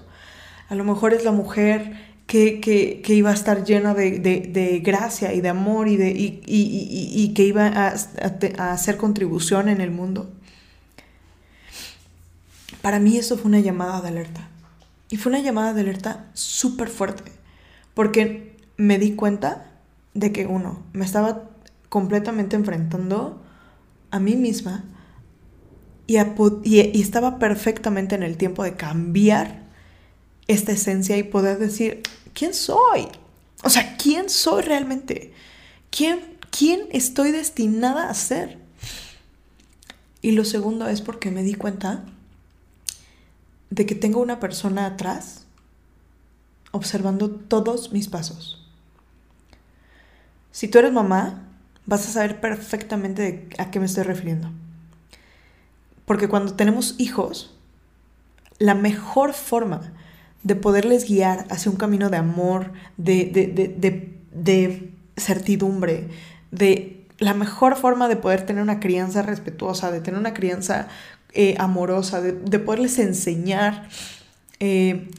A 0.69 0.76
lo 0.76 0.84
mejor 0.84 1.13
es 1.13 1.23
la 1.23 1.32
mujer 1.32 2.12
que, 2.34 3.04
iba 3.10 3.30
a 3.30 3.34
estar 3.34 3.63
llena 3.63 3.93
de, 3.93 4.82
gracia 4.84 5.34
y 5.34 5.41
de 5.41 5.50
amor 5.50 5.88
y, 5.88 7.34
que 7.36 7.43
iba 7.43 7.67
a, 7.67 7.93
hacer 8.72 8.98
contribución 8.98 9.69
en 9.69 9.82
el 9.82 9.91
mundo. 9.91 10.32
Para 12.82 13.00
mí 13.00 13.17
eso 13.17 13.38
fue 13.38 13.50
una 13.50 13.60
llamada 13.60 14.02
de 14.02 14.08
alerta. 14.08 14.50
Y 15.10 15.17
fue 15.17 15.32
una 15.32 15.41
llamada 15.41 15.74
de 15.74 15.82
alerta 15.82 16.26
súper 16.34 16.89
fuerte, 16.89 17.32
porque 17.93 18.58
me 18.78 18.98
di 18.98 19.13
cuenta 19.13 19.67
de 20.15 20.32
que 20.32 20.48
uno, 20.48 20.82
me 20.91 21.06
estaba 21.06 21.50
completamente 21.89 22.56
enfrentando 22.56 23.43
a 24.10 24.19
mí 24.19 24.36
misma 24.36 24.86
y, 26.08 26.17
estaba 27.00 27.38
perfectamente 27.38 28.15
en 28.15 28.24
el 28.24 28.38
tiempo 28.38 28.63
de 28.63 28.74
cambiar 28.74 29.63
esta 30.48 30.72
esencia 30.72 31.15
y 31.17 31.24
poder 31.24 31.60
decir, 31.60 32.02
¿quién 32.34 32.54
soy? 32.54 33.08
O 33.63 33.69
sea, 33.69 33.96
¿quién 33.98 34.30
soy 34.30 34.63
realmente? 34.63 35.34
¿Quién, 35.89 36.38
quién 36.52 36.88
estoy 36.91 37.32
destinada 37.32 38.10
a 38.10 38.13
ser? 38.13 38.60
Y 40.22 40.32
lo 40.32 40.46
segundo 40.46 40.88
es 40.88 41.02
porque 41.02 41.32
me 41.32 41.43
di 41.43 41.54
cuenta 41.54 42.06
de 43.69 43.86
que 43.86 43.96
tengo 43.96 44.22
una 44.22 44.39
persona 44.39 44.86
atrás 44.86 45.46
observando 46.72 47.30
todos 47.30 47.91
mis 47.91 48.08
pasos. 48.08 48.65
Si 50.52 50.67
tú 50.67 50.80
eres 50.80 50.93
mamá, 50.93 51.43
vas 51.86 52.08
a 52.08 52.12
saber 52.12 52.39
perfectamente 52.39 53.50
a 53.58 53.72
qué 53.72 53.80
me 53.80 53.86
estoy 53.86 54.04
refiriendo. 54.04 54.52
Porque 56.06 56.28
cuando 56.28 56.54
tenemos 56.54 56.96
hijos, 56.98 57.56
la 58.60 58.76
mejor 58.76 59.34
forma 59.34 59.93
de 60.43 60.56
poderles 60.56 61.08
guiar 61.08 61.45
hacia 61.49 61.71
un 61.71 61.77
camino 61.77 62.10
de 62.10 62.17
amor, 62.17 62.73
de, 62.97 63.25
de 64.32 64.93
certidumbre, 65.15 66.10
de 66.51 67.08
la 67.19 67.34
mejor 67.34 67.75
forma 67.75 68.08
de 68.08 68.15
poder 68.15 68.45
tener 68.45 68.62
una 68.62 68.79
crianza 68.79 69.21
respetuosa, 69.21 69.91
de 69.91 70.01
tener 70.01 70.19
una 70.19 70.34
crianza 70.34 70.88
eh, 71.34 71.56
amorosa, 71.58 72.21
de, 72.21 72.60
poderles 72.60 72.99
enseñar 72.99 73.89
eh, 74.60 75.10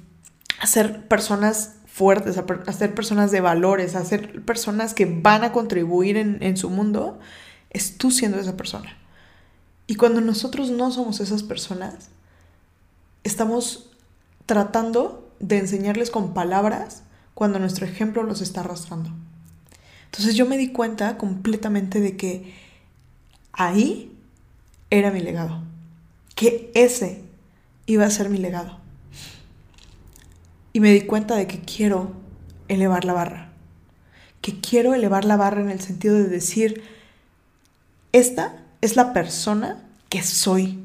a 0.60 0.66
ser 0.66 1.08
personas 1.08 1.76
fuertes, 1.86 2.38
a, 2.38 2.72
ser 2.72 2.94
personas 2.94 3.30
de 3.30 3.40
valores, 3.40 3.94
a 3.94 4.04
ser 4.04 4.44
personas 4.44 4.94
que 4.94 5.06
van 5.06 5.44
a 5.44 5.52
contribuir 5.52 6.16
en, 6.16 6.42
en 6.42 6.56
su 6.56 6.70
mundo, 6.70 7.18
es 7.70 7.96
tú 7.96 8.10
siendo 8.10 8.38
esa 8.38 8.56
persona. 8.56 8.96
Y 9.86 9.96
cuando 9.96 10.20
nosotros 10.20 10.70
no 10.70 10.90
somos 10.90 11.20
esas 11.20 11.42
personas, 11.42 12.10
estamos 13.22 13.93
tratando 14.46 15.32
de 15.40 15.58
enseñarles 15.58 16.10
con 16.10 16.34
palabras 16.34 17.02
cuando 17.34 17.58
nuestro 17.58 17.86
ejemplo 17.86 18.22
los 18.22 18.40
está 18.40 18.60
arrastrando. 18.60 19.10
Entonces 20.06 20.34
yo 20.34 20.46
me 20.46 20.56
di 20.56 20.72
cuenta 20.72 21.18
completamente 21.18 22.00
de 22.00 22.16
que 22.16 22.54
ahí 23.52 24.16
era 24.90 25.10
mi 25.10 25.20
legado 25.20 25.62
que 26.34 26.70
ese 26.74 27.22
iba 27.86 28.04
a 28.04 28.10
ser 28.10 28.28
mi 28.28 28.38
legado. 28.38 28.78
Y 30.72 30.80
me 30.80 30.92
di 30.92 31.02
cuenta 31.02 31.36
de 31.36 31.46
que 31.46 31.60
quiero 31.60 32.12
elevar 32.68 33.04
la 33.04 33.12
barra. 33.12 33.52
Que 34.40 34.60
quiero 34.60 34.94
elevar 34.94 35.24
la 35.24 35.36
barra 35.36 35.60
en 35.60 35.70
el 35.70 35.80
sentido 35.80 36.16
de 36.16 36.24
decir, 36.24 36.82
esta 38.12 38.56
es 38.80 38.96
la 38.96 39.12
persona 39.12 39.84
que 40.08 40.22
soy. 40.22 40.83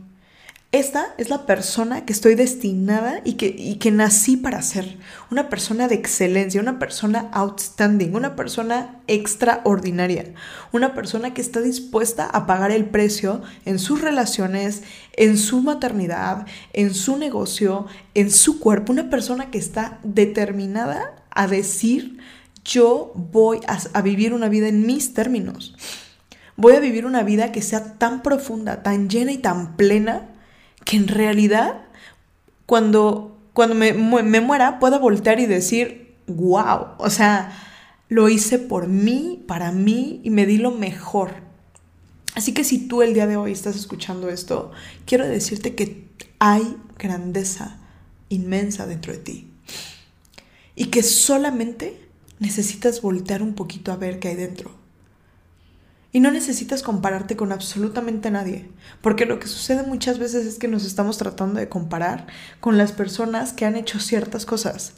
Esta 0.72 1.16
es 1.18 1.32
la 1.32 1.48
persona 1.48 2.06
que 2.06 2.14
estoy 2.14 2.36
destinada 2.36 3.22
y 3.26 3.34
que, 3.34 3.80
que 3.80 3.90
nací 3.90 4.38
para 4.38 4.62
ser. 4.62 5.00
Una 5.32 5.50
persona 5.50 5.88
de 5.88 5.96
excelencia, 5.96 6.62
una 6.62 6.78
persona 6.78 7.28
outstanding, 7.32 8.14
una 8.14 8.36
persona 8.36 9.02
extraordinaria. 9.08 10.32
Una 10.72 10.94
persona 10.94 11.34
que 11.34 11.42
está 11.42 11.62
dispuesta 11.62 12.28
a 12.28 12.46
pagar 12.46 12.70
el 12.70 12.86
precio 12.86 13.42
en 13.66 13.80
sus 13.80 14.02
relaciones, 14.02 14.84
en 15.14 15.40
su 15.40 15.64
maternidad, 15.64 16.46
en 16.74 16.94
su 16.94 17.18
negocio, 17.18 17.88
en 18.14 18.30
su 18.30 18.60
cuerpo. 18.60 18.92
Una 18.92 19.10
persona 19.10 19.50
que 19.50 19.58
está 19.58 19.98
determinada 20.04 21.16
a 21.32 21.48
decir, 21.48 22.20
yo 22.64 23.12
voy 23.16 23.60
a, 23.66 23.80
a 23.94 24.04
vivir 24.04 24.36
una 24.36 24.50
vida 24.50 24.68
en 24.68 24.86
mis 24.86 25.16
términos. 25.16 25.76
Voy 26.58 26.76
a 26.76 26.80
vivir 26.80 27.08
una 27.08 27.24
vida 27.24 27.52
que 27.52 27.64
sea 27.64 27.96
tan 27.98 28.22
profunda, 28.22 28.84
tan 28.84 29.10
llena 29.10 29.32
y 29.32 29.40
tan 29.40 29.76
plena 29.76 30.30
que 30.90 30.98
en 30.98 31.08
realidad 31.08 31.82
cuando, 32.66 33.38
cuando 33.54 33.76
me, 33.76 33.94
me 33.94 34.42
muera 34.42 34.80
pueda 34.80 34.98
voltear 34.98 35.40
y 35.40 35.46
decir, 35.46 36.16
wow, 36.26 36.96
o 36.98 37.12
sea, 37.12 37.52
lo 38.08 38.28
hice 38.28 38.58
por 38.58 38.88
mí, 38.88 39.44
para 39.48 39.72
mí 39.72 40.20
y 40.24 40.32
me 40.32 40.48
di 40.48 40.58
lo 40.58 40.72
mejor. 40.72 41.36
Así 42.34 42.56
que 42.56 42.64
si 42.64 42.88
tú 42.88 43.04
el 43.04 43.14
día 43.14 43.28
de 43.28 43.38
hoy 43.38 43.52
estás 43.52 43.76
escuchando 43.76 44.30
esto, 44.30 44.72
quiero 45.06 45.28
decirte 45.28 45.76
que 45.76 46.08
hay 46.40 46.76
grandeza 46.98 47.78
inmensa 48.30 48.88
dentro 48.88 49.14
de 49.14 49.20
ti. 49.20 49.48
Y 50.76 50.86
que 50.86 51.04
solamente 51.04 52.02
necesitas 52.40 53.04
voltear 53.04 53.44
un 53.44 53.54
poquito 53.54 53.92
a 53.92 53.96
ver 53.96 54.18
qué 54.18 54.30
hay 54.30 54.36
dentro. 54.38 54.72
Y 56.12 56.22
no 56.22 56.32
necesitas 56.32 56.82
compararte 56.82 57.36
con 57.36 57.52
absolutamente 57.52 58.32
nadie, 58.32 58.68
porque 59.02 59.28
lo 59.28 59.40
que 59.40 59.48
sucede 59.48 59.84
muchas 59.84 60.18
veces 60.18 60.48
es 60.48 60.58
que 60.58 60.68
nos 60.68 60.84
estamos 60.84 61.20
tratando 61.20 61.60
de 61.60 61.70
comparar 61.70 62.26
con 62.60 62.80
las 62.80 62.92
personas 62.92 63.54
que 63.54 63.66
han 63.66 63.76
hecho 63.76 64.00
ciertas 64.00 64.48
cosas. 64.48 64.94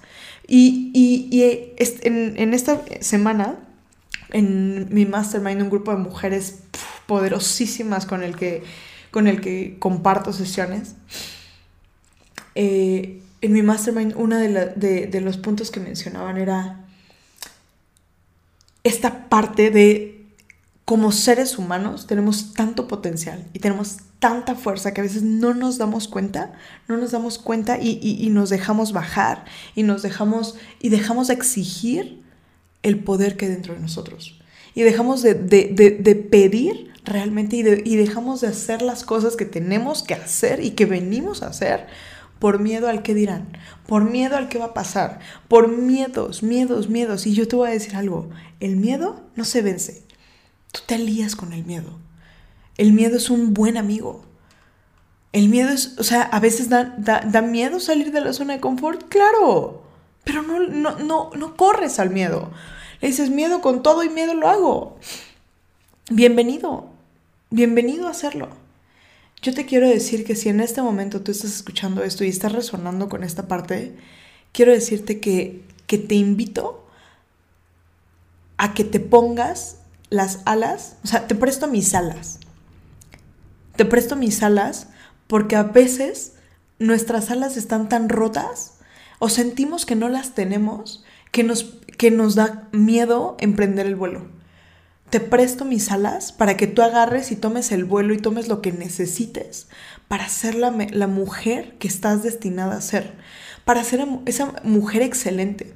Y, 0.47 0.91
y, 0.93 1.69
en, 2.03 2.53
esta 2.53 2.81
semana, 3.01 3.59
en 4.29 4.87
mi 4.93 5.05
mastermind, 5.05 5.61
un 5.61 5.69
grupo 5.69 5.91
de 5.91 5.97
mujeres 5.97 6.59
poderosísimas 7.07 8.05
con 8.05 8.23
el 8.23 8.37
que, 8.37 8.63
con 9.11 9.27
el 9.27 9.41
que 9.41 9.75
comparto 9.79 10.31
sesiones, 10.31 10.95
eh, 12.55 13.21
en 13.41 13.51
mi 13.51 13.63
mastermind 13.63 14.13
uno 14.15 14.37
de, 14.37 15.07
de 15.07 15.21
los 15.21 15.37
puntos 15.37 15.71
que 15.71 15.81
mencionaban 15.81 16.37
era 16.37 16.85
esta 18.83 19.29
parte 19.29 19.71
de 19.71 20.20
como 20.91 21.13
seres 21.13 21.57
humanos 21.57 22.05
tenemos 22.05 22.51
tanto 22.51 22.89
potencial 22.89 23.47
y 23.53 23.59
tenemos 23.59 23.99
tanta 24.19 24.55
fuerza 24.55 24.93
que 24.93 24.99
a 24.99 25.05
veces 25.05 25.23
no 25.23 25.53
nos 25.53 25.77
damos 25.77 26.09
cuenta, 26.09 26.51
no 26.89 26.97
nos 26.97 27.11
damos 27.11 27.39
cuenta 27.39 27.79
y, 27.81 28.27
nos 28.29 28.49
dejamos 28.49 28.91
bajar 28.91 29.45
y 29.73 29.83
nos 29.83 30.01
dejamos 30.01 30.57
y 30.81 30.89
dejamos 30.89 31.29
de 31.29 31.35
exigir 31.35 32.21
el 32.83 32.99
poder 32.99 33.37
que 33.37 33.45
hay 33.45 33.53
dentro 33.53 33.73
de 33.73 33.79
nosotros. 33.79 34.37
Y 34.75 34.81
dejamos 34.81 35.21
de, 35.21 35.33
pedir 36.29 36.91
realmente 37.05 37.55
y, 37.55 37.59
y 37.61 37.95
dejamos 37.95 38.41
de 38.41 38.47
hacer 38.47 38.81
las 38.81 39.05
cosas 39.05 39.37
que 39.37 39.45
tenemos 39.45 40.03
que 40.03 40.15
hacer 40.15 40.61
y 40.61 40.71
que 40.71 40.85
venimos 40.85 41.41
a 41.41 41.47
hacer 41.47 41.87
por 42.37 42.59
miedo 42.59 42.89
al 42.89 43.01
que 43.01 43.13
dirán, 43.13 43.57
por 43.87 44.03
miedo 44.03 44.35
al 44.35 44.49
que 44.49 44.59
va 44.59 44.65
a 44.65 44.73
pasar, 44.73 45.19
por 45.47 45.69
miedos, 45.69 46.43
miedos, 46.43 46.89
miedos. 46.89 47.27
Y 47.27 47.33
yo 47.33 47.47
te 47.47 47.55
voy 47.55 47.69
a 47.69 47.71
decir 47.71 47.95
algo, 47.95 48.29
el 48.59 48.75
miedo 48.75 49.21
no 49.37 49.45
se 49.45 49.61
vence, 49.61 50.10
Tú 50.71 50.81
te 50.85 50.95
alías 50.95 51.35
con 51.35 51.53
el 51.53 51.65
miedo. 51.65 51.99
El 52.77 52.93
miedo 52.93 53.17
es 53.17 53.29
un 53.29 53.53
buen 53.53 53.77
amigo. 53.77 54.23
El 55.33 55.49
miedo 55.49 55.69
es, 55.69 55.97
o 55.97 56.03
sea, 56.03 56.23
a 56.23 56.39
veces 56.39 56.69
da, 56.69 56.95
da, 56.97 57.41
miedo 57.41 57.79
salir 57.79 58.11
de 58.11 58.21
la 58.21 58.33
zona 58.33 58.53
de 58.53 58.59
confort, 58.59 59.07
claro, 59.07 59.83
pero 60.25 60.41
no, 60.41 60.59
no, 60.59 60.99
no, 60.99 61.29
no 61.35 61.55
corres 61.55 61.99
al 61.99 62.09
miedo. 62.09 62.51
Le 62.99 63.07
dices 63.07 63.29
miedo 63.29 63.61
con 63.61 63.81
todo 63.81 64.03
y 64.03 64.09
miedo 64.09 64.33
lo 64.33 64.49
hago. 64.49 64.97
Bienvenido, 66.09 66.89
bienvenido 67.49 68.07
a 68.07 68.11
hacerlo. 68.11 68.49
Yo 69.41 69.53
te 69.53 69.65
quiero 69.65 69.87
decir 69.87 70.25
que 70.25 70.35
si 70.35 70.49
en 70.49 70.59
este 70.59 70.81
momento 70.81 71.21
tú 71.21 71.31
estás 71.31 71.55
escuchando 71.55 72.03
esto 72.03 72.23
y 72.25 72.29
estás 72.29 72.51
resonando 72.51 73.07
con 73.07 73.23
esta 73.23 73.47
parte, 73.47 73.95
quiero 74.51 74.71
decirte 74.71 75.19
que 75.19 75.63
que 75.91 75.97
te 75.97 76.15
invito 76.15 76.87
a 78.55 78.73
que 78.73 78.85
te 78.85 79.01
pongas 79.01 79.80
las 80.11 80.41
alas, 80.45 80.97
o 81.03 81.07
sea, 81.07 81.25
te 81.25 81.33
presto 81.33 81.67
mis 81.67 81.95
alas. 81.95 82.37
Te 83.75 83.85
presto 83.85 84.15
mis 84.15 84.43
alas 84.43 84.89
porque 85.25 85.55
a 85.55 85.63
veces 85.63 86.33
nuestras 86.77 87.31
alas 87.31 87.57
están 87.57 87.89
tan 87.89 88.09
rotas 88.09 88.73
o 89.17 89.29
sentimos 89.29 89.85
que 89.85 89.95
no 89.95 90.09
las 90.09 90.35
tenemos 90.35 91.03
que 91.31 91.43
nos, 91.43 91.63
que 91.97 92.11
nos 92.11 92.35
da 92.35 92.67
miedo 92.73 93.37
emprender 93.39 93.87
el 93.87 93.95
vuelo. 93.95 94.27
Te 95.09 95.21
presto 95.21 95.65
mis 95.65 95.91
alas 95.91 96.31
para 96.31 96.57
que 96.57 96.67
tú 96.67 96.81
agarres 96.81 97.31
y 97.31 97.35
tomes 97.35 97.71
el 97.71 97.85
vuelo 97.85 98.13
y 98.13 98.17
tomes 98.17 98.47
lo 98.47 98.61
que 98.61 98.71
necesites 98.71 99.67
para 100.07 100.27
ser 100.27 100.55
la, 100.55 100.71
la 100.91 101.07
mujer 101.07 101.77
que 101.79 101.87
estás 101.87 102.21
destinada 102.21 102.75
a 102.75 102.81
ser, 102.81 103.13
para 103.63 103.83
ser 103.83 104.05
esa 104.25 104.53
mujer 104.63 105.01
excelente. 105.01 105.73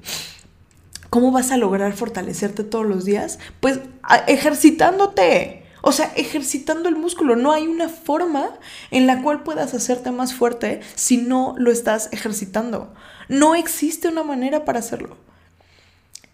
¿Cómo 1.09 1.31
vas 1.31 1.51
a 1.51 1.57
lograr 1.57 1.93
fortalecerte 1.93 2.63
todos 2.63 2.85
los 2.85 3.05
días? 3.05 3.39
Pues 3.59 3.79
ejercitándote. 4.27 5.63
O 5.81 5.91
sea, 5.91 6.11
ejercitando 6.15 6.89
el 6.89 6.95
músculo. 6.95 7.35
No 7.35 7.51
hay 7.51 7.67
una 7.67 7.89
forma 7.89 8.49
en 8.89 9.05
la 9.05 9.21
cual 9.21 9.43
puedas 9.43 9.73
hacerte 9.73 10.11
más 10.11 10.33
fuerte 10.33 10.81
si 10.95 11.17
no 11.17 11.53
lo 11.57 11.71
estás 11.71 12.09
ejercitando. 12.11 12.93
No 13.29 13.53
existe 13.53 14.07
una 14.07 14.23
manera 14.23 14.65
para 14.65 14.79
hacerlo. 14.79 15.17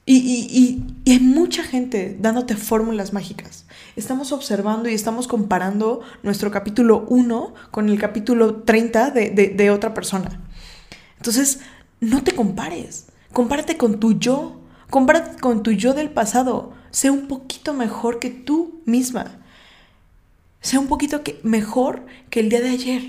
Y, 0.05 0.83
hay 1.05 1.19
mucha 1.19 1.63
gente 1.63 2.17
dándote 2.19 2.55
fórmulas 2.55 3.13
mágicas. 3.13 3.65
Estamos 3.95 4.31
observando 4.31 4.89
y 4.89 4.93
estamos 4.93 5.27
comparando 5.27 6.01
nuestro 6.23 6.49
capítulo 6.49 7.05
1 7.09 7.53
con 7.71 7.89
el 7.89 7.99
capítulo 7.99 8.63
30 8.63 9.11
de, 9.11 9.29
de 9.29 9.69
otra 9.69 9.93
persona. 9.93 10.41
Entonces, 11.17 11.59
no 11.99 12.23
te 12.23 12.33
compares. 12.33 13.07
Compárate 13.33 13.77
con 13.77 13.99
tu 13.99 14.17
yo. 14.17 14.60
Compárate 14.91 15.39
con 15.39 15.63
tu 15.63 15.71
yo 15.71 15.93
del 15.93 16.09
pasado. 16.09 16.73
Sé 16.91 17.09
un 17.09 17.29
poquito 17.29 17.73
mejor 17.73 18.19
que 18.19 18.29
tú 18.29 18.81
misma. 18.85 19.39
Sé 20.59 20.77
un 20.77 20.87
poquito 20.87 21.23
que, 21.23 21.39
mejor 21.43 22.05
que 22.29 22.41
el 22.41 22.49
día 22.49 22.59
de 22.59 22.71
ayer. 22.71 23.01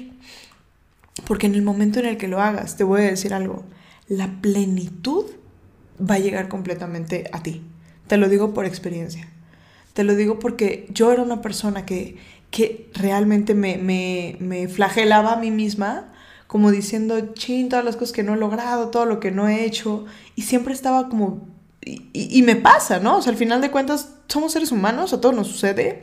Porque 1.26 1.48
en 1.48 1.56
el 1.56 1.62
momento 1.62 1.98
en 1.98 2.06
el 2.06 2.18
que 2.18 2.28
lo 2.28 2.40
hagas, 2.40 2.76
te 2.76 2.84
voy 2.84 3.00
a 3.00 3.10
decir 3.10 3.34
algo. 3.34 3.64
La 4.06 4.40
plenitud 4.40 5.26
va 6.00 6.14
a 6.14 6.20
llegar 6.20 6.48
completamente 6.48 7.28
a 7.32 7.42
ti. 7.42 7.62
Te 8.06 8.16
lo 8.16 8.28
digo 8.28 8.54
por 8.54 8.64
experiencia. 8.64 9.28
Te 9.92 10.04
lo 10.04 10.14
digo 10.14 10.38
porque 10.38 10.86
yo 10.90 11.10
era 11.10 11.22
una 11.22 11.42
persona 11.42 11.84
que, 11.84 12.16
que 12.52 12.90
realmente 12.94 13.54
me, 13.54 13.76
me, 13.76 14.36
me 14.38 14.68
flagelaba 14.68 15.32
a 15.32 15.36
mí 15.36 15.50
misma 15.50 16.12
como 16.46 16.70
diciendo, 16.70 17.32
chin, 17.32 17.70
todas 17.70 17.84
las 17.84 17.96
cosas 17.96 18.12
que 18.12 18.22
no 18.22 18.34
he 18.34 18.36
logrado, 18.36 18.90
todo 18.90 19.06
lo 19.06 19.20
que 19.20 19.30
no 19.30 19.48
he 19.48 19.64
hecho, 19.64 20.04
y 20.36 20.42
siempre 20.42 20.74
estaba 20.74 21.08
como, 21.08 21.48
y, 21.84 22.42
me 22.42 22.56
pasa, 22.56 23.00
¿no? 23.00 23.16
O 23.16 23.22
sea, 23.22 23.32
al 23.32 23.38
final 23.38 23.60
de 23.60 23.70
cuentas, 23.70 24.14
somos 24.28 24.52
seres 24.52 24.70
humanos, 24.70 25.12
a 25.12 25.20
todos 25.20 25.34
nos 25.34 25.48
sucede. 25.48 26.00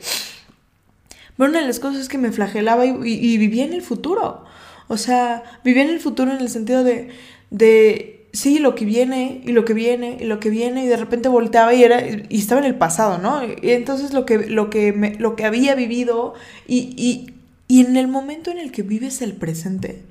Pero 1.36 1.50
una 1.50 1.60
de 1.60 1.66
las 1.66 1.80
cosas 1.80 2.02
es 2.02 2.08
que 2.08 2.18
me 2.18 2.32
flagelaba 2.32 2.84
y, 2.84 3.38
vivía 3.38 3.64
en 3.64 3.72
el 3.72 3.82
futuro. 3.82 4.44
O 4.88 4.96
sea, 4.98 5.42
vivía 5.64 5.82
en 5.82 5.90
el 5.90 6.00
futuro 6.00 6.32
en 6.32 6.40
el 6.40 6.50
sentido 6.50 6.84
de, 6.84 7.10
de, 7.50 8.26
sí, 8.32 8.58
lo 8.58 8.74
que 8.74 8.84
viene, 8.84 9.40
y 9.44 9.52
lo 9.52 9.64
que 9.64 9.72
viene, 9.72 10.18
y 10.20 10.24
lo 10.24 10.38
que 10.38 10.50
viene, 10.50 10.84
y 10.84 10.86
de 10.86 10.96
repente 10.98 11.30
volteaba 11.30 11.72
y, 11.72 11.82
era, 11.82 12.02
y 12.06 12.38
estaba 12.38 12.60
en 12.60 12.66
el 12.66 12.74
pasado, 12.74 13.18
¿no? 13.18 13.42
Y 13.44 13.70
entonces 13.70 14.12
lo 14.12 14.26
que, 14.26 14.38
lo 14.38 14.68
que, 14.68 14.92
me, 14.92 15.14
lo 15.14 15.34
que 15.34 15.46
había 15.46 15.74
vivido, 15.74 16.34
y, 16.66 17.32
y 17.68 17.80
en 17.80 17.96
el 17.96 18.08
momento 18.08 18.50
en 18.50 18.58
el 18.58 18.70
que 18.70 18.82
vives 18.82 19.22
el 19.22 19.32
presente, 19.32 20.02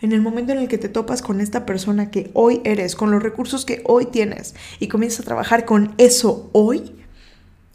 en 0.00 0.12
el 0.12 0.20
momento 0.20 0.52
en 0.52 0.58
el 0.58 0.68
que 0.68 0.78
te 0.78 0.88
topas 0.88 1.22
con 1.22 1.40
esta 1.40 1.66
persona 1.66 2.10
que 2.10 2.30
hoy 2.34 2.60
eres, 2.64 2.96
con 2.96 3.10
los 3.10 3.22
recursos 3.22 3.64
que 3.64 3.82
hoy 3.84 4.06
tienes 4.06 4.54
y 4.78 4.88
comienzas 4.88 5.20
a 5.20 5.24
trabajar 5.24 5.64
con 5.64 5.94
eso 5.98 6.48
hoy, 6.52 6.96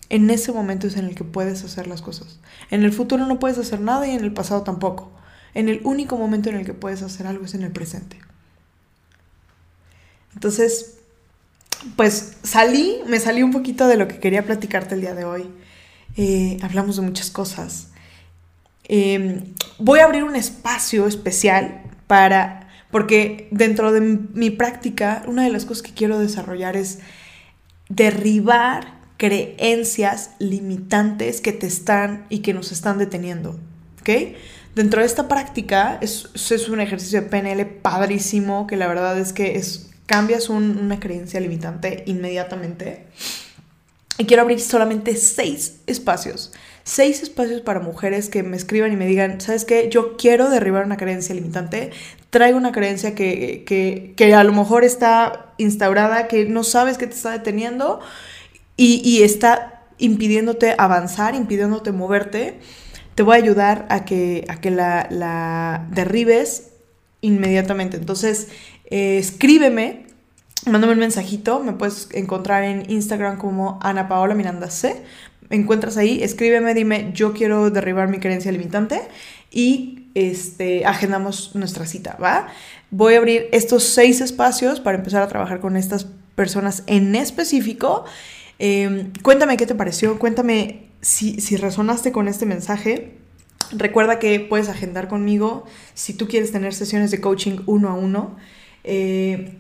en 0.10 0.30
ese 0.30 0.52
momento 0.52 0.88
es 0.88 0.98
en 0.98 1.06
el 1.06 1.16
que 1.16 1.24
puedes 1.24 1.64
hacer 1.64 1.88
las 1.88 2.02
cosas. 2.02 2.40
En 2.72 2.84
el 2.84 2.92
futuro 2.92 3.26
no 3.26 3.40
puedes 3.40 3.58
hacer 3.58 3.82
nada 3.82 4.08
y 4.08 4.12
en 4.12 4.24
el 4.24 4.34
pasado 4.34 4.64
tampoco. 4.64 5.12
En 5.54 5.70
el 5.70 5.82
único 5.84 6.18
momento 6.18 6.50
en 6.50 6.56
el 6.56 6.66
que 6.66 6.74
puedes 6.74 7.02
hacer 7.02 7.28
algo 7.28 7.46
es 7.46 7.54
en 7.54 7.64
el 7.64 7.72
presente. 7.72 8.20
Entonces, 10.34 10.98
pues 11.96 12.38
salí, 12.44 12.98
me 13.08 13.20
salí 13.20 13.42
un 13.42 13.52
poquito 13.52 13.88
de 13.88 13.98
lo 13.98 14.08
que 14.08 14.20
quería 14.20 14.46
platicarte 14.46 14.96
el 14.96 15.02
día 15.02 15.16
de 15.16 15.26
hoy. 15.26 15.50
Eh, 16.18 16.58
hablamos 16.62 16.98
de 16.98 17.04
muchas 17.04 17.30
cosas. 17.30 17.90
Em, 18.84 19.54
voy 19.80 20.00
a 20.00 20.06
abrir 20.06 20.24
un 20.24 20.36
espacio 20.36 21.08
especial 21.08 21.85
para, 22.08 22.70
porque 22.92 23.48
dentro 23.52 23.92
de 23.92 24.02
mi 24.02 24.50
práctica, 24.50 25.24
una 25.28 25.44
de 25.44 25.50
las 25.50 25.66
cosas 25.66 25.84
que 25.84 25.94
quiero 25.94 26.20
desarrollar 26.20 26.78
es 26.78 27.00
derribar 27.90 28.96
creencias 29.18 30.32
limitantes 30.40 31.42
que 31.42 31.54
te 31.54 31.68
están 31.68 32.26
y 32.30 32.40
que 32.40 32.54
nos 32.54 32.72
están 32.72 32.98
deteniendo. 32.98 33.60
Dentro 34.76 35.00
de 35.00 35.08
esta 35.08 35.28
práctica 35.28 35.98
es, 36.02 36.30
es 36.36 36.70
un 36.70 36.80
ejercicio 36.80 37.22
de 37.22 37.28
PNL 37.28 37.66
padrísimo, 37.66 38.68
que 38.68 38.76
la 38.76 38.88
verdad 38.88 39.18
es 39.18 39.34
que 39.34 39.56
es, 39.56 39.90
cambias 40.06 40.50
una 40.50 41.00
creencia 41.00 41.40
limitante 41.40 42.04
inmediatamente. 42.06 43.08
Y 44.18 44.26
quiero 44.26 44.44
abrir 44.44 44.60
solamente 44.60 45.16
seis 45.18 45.82
espacios 45.88 46.52
seis 46.86 47.24
espacios 47.24 47.62
para 47.62 47.80
mujeres 47.80 48.30
que 48.30 48.44
me 48.44 48.56
escriban 48.56 48.94
y 48.94 48.96
me 48.96 49.08
digan, 49.08 49.42
¿sabes 49.42 49.66
qué? 49.66 49.90
Yo 49.90 50.18
quiero 50.18 50.52
derribar 50.52 50.86
una 50.86 50.98
creencia 50.98 51.34
limitante, 51.34 51.90
traigo 52.30 52.60
una 52.60 52.72
creencia 52.72 53.16
que, 53.16 53.64
que, 53.66 54.14
que 54.16 54.36
a 54.36 54.44
lo 54.44 54.54
mejor 54.54 54.84
está 54.84 55.52
instaurada, 55.58 56.28
que 56.28 56.46
no 56.46 56.64
sabes 56.64 57.00
que 57.00 57.08
te 57.08 57.16
está 57.16 57.32
deteniendo 57.32 58.02
y, 58.78 59.02
y 59.04 59.24
está 59.24 59.82
impidiéndote 59.98 60.76
avanzar, 60.78 61.34
impidiéndote 61.34 61.92
moverte. 61.92 62.60
Te 63.16 63.24
voy 63.24 63.38
a 63.38 63.42
ayudar 63.42 63.88
a 63.90 64.06
que, 64.06 64.46
a 64.48 64.62
que 64.62 64.70
la, 64.70 65.08
la 65.10 65.88
derribes 65.90 66.70
inmediatamente. 67.22 67.98
Entonces, 67.98 68.50
eh, 68.92 69.18
escríbeme 69.18 70.05
mándame 70.66 70.94
un 70.94 71.00
mensajito, 71.00 71.60
me 71.60 71.74
puedes 71.74 72.10
encontrar 72.14 72.64
en 72.64 72.90
Instagram 72.90 73.38
como 73.38 73.80
Ana 73.82 74.08
Paola 74.08 74.36
Miranda 74.36 74.70
C 74.70 75.04
encuentras 75.50 75.98
ahí, 75.98 76.24
escríbeme, 76.24 76.74
dime, 76.74 77.12
yo 77.14 77.34
quiero 77.34 77.70
derribar 77.70 78.08
mi 78.08 78.20
creencia 78.20 78.52
limitante 78.52 79.02
y 79.52 80.08
este, 80.16 80.86
agendamos 80.86 81.56
nuestra 81.56 81.86
cita, 81.86 82.18
¿va? 82.22 82.48
Voy 82.92 83.16
a 83.16 83.18
abrir 83.18 83.48
estos 83.52 83.84
seis 83.84 84.22
espacios 84.22 84.80
para 84.80 84.98
empezar 84.98 85.22
a 85.22 85.28
trabajar 85.28 85.60
con 85.60 85.78
estas 85.78 86.08
personas 86.36 86.84
en 86.88 87.16
específico. 87.16 88.06
Em, 88.60 89.12
cuéntame 89.22 89.58
qué 89.58 89.66
te 89.66 89.76
pareció, 89.76 90.18
cuéntame 90.20 90.88
si, 91.02 91.42
si 91.42 91.58
resonaste 91.58 92.12
con 92.12 92.28
este 92.28 92.46
mensaje. 92.46 93.18
Recuerda 93.72 94.20
que 94.20 94.40
puedes 94.40 94.70
agendar 94.70 95.08
conmigo 95.08 95.66
si 95.94 96.14
tú 96.14 96.28
quieres 96.28 96.52
tener 96.52 96.74
sesiones 96.74 97.12
de 97.12 97.20
coaching 97.20 97.60
uno 97.66 97.90
a 97.90 97.94
uno. 97.94 98.36
Eh, 98.84 99.58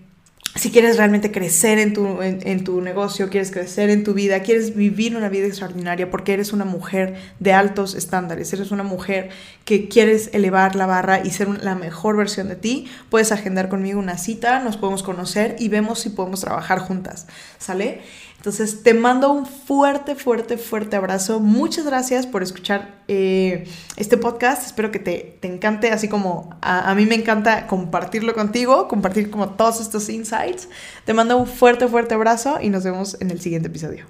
si 0.55 0.71
quieres 0.71 0.95
realmente 0.95 1.33
crecer 1.33 1.79
en 1.79 1.91
tu, 1.91 2.21
en, 2.21 2.63
tu, 2.63 2.79
negocio, 2.79 3.29
quieres 3.29 3.51
crecer 3.51 3.89
en 3.89 4.05
tu 4.05 4.13
vida, 4.13 4.41
quieres 4.41 4.73
vivir 4.73 5.17
una 5.17 5.27
vida 5.27 5.47
extraordinaria 5.47 6.09
porque 6.09 6.33
eres 6.33 6.53
una 6.53 6.63
mujer 6.63 7.15
de 7.39 7.51
altos 7.51 7.93
estándares, 7.93 8.53
eres 8.53 8.71
una 8.71 8.83
mujer 8.83 9.29
que 9.65 9.89
quieres 9.89 10.29
elevar 10.31 10.75
la 10.77 10.85
barra 10.85 11.19
y 11.21 11.31
ser 11.31 11.49
la 11.61 11.75
mejor 11.75 12.15
versión 12.15 12.47
de 12.47 12.55
ti, 12.55 12.87
puedes 13.09 13.33
agendar 13.33 13.67
conmigo 13.67 13.99
una 13.99 14.17
cita, 14.17 14.59
nos 14.61 14.77
podemos 14.77 15.03
conocer 15.03 15.57
y 15.59 15.67
vemos 15.67 15.99
si 15.99 16.09
podemos 16.09 16.39
trabajar 16.39 16.79
juntas, 16.79 17.27
¿sale? 17.57 18.01
Entonces 18.45 18.83
te 18.83 18.93
mando 18.93 19.31
un 19.31 19.47
fuerte, 19.47 20.13
fuerte, 20.13 20.59
fuerte 20.59 20.95
abrazo. 20.95 21.39
Muchas 21.39 21.83
gracias 21.83 22.27
por 22.27 22.43
escuchar 22.43 23.01
eh, 23.07 23.67
este 23.97 24.17
podcast. 24.17 24.67
Espero 24.67 24.91
que 24.91 24.99
te, 24.99 25.39
encante, 25.41 25.89
así 25.89 26.07
como 26.07 26.55
a, 26.61 26.91
a, 26.91 26.93
mí 26.93 27.07
me 27.07 27.15
encanta 27.15 27.65
compartirlo 27.65 28.35
contigo, 28.35 28.87
compartir 28.87 29.31
como 29.31 29.49
todos 29.49 29.81
estos 29.81 30.09
insights. 30.09 30.69
Te 31.05 31.15
mando 31.15 31.37
un 31.37 31.47
fuerte, 31.47 31.87
fuerte 31.87 32.13
abrazo 32.13 32.59
y 32.61 32.69
nos 32.69 32.83
vemos 32.83 33.17
en 33.19 33.31
el 33.31 33.41
siguiente 33.41 33.69
episodio. 33.69 34.05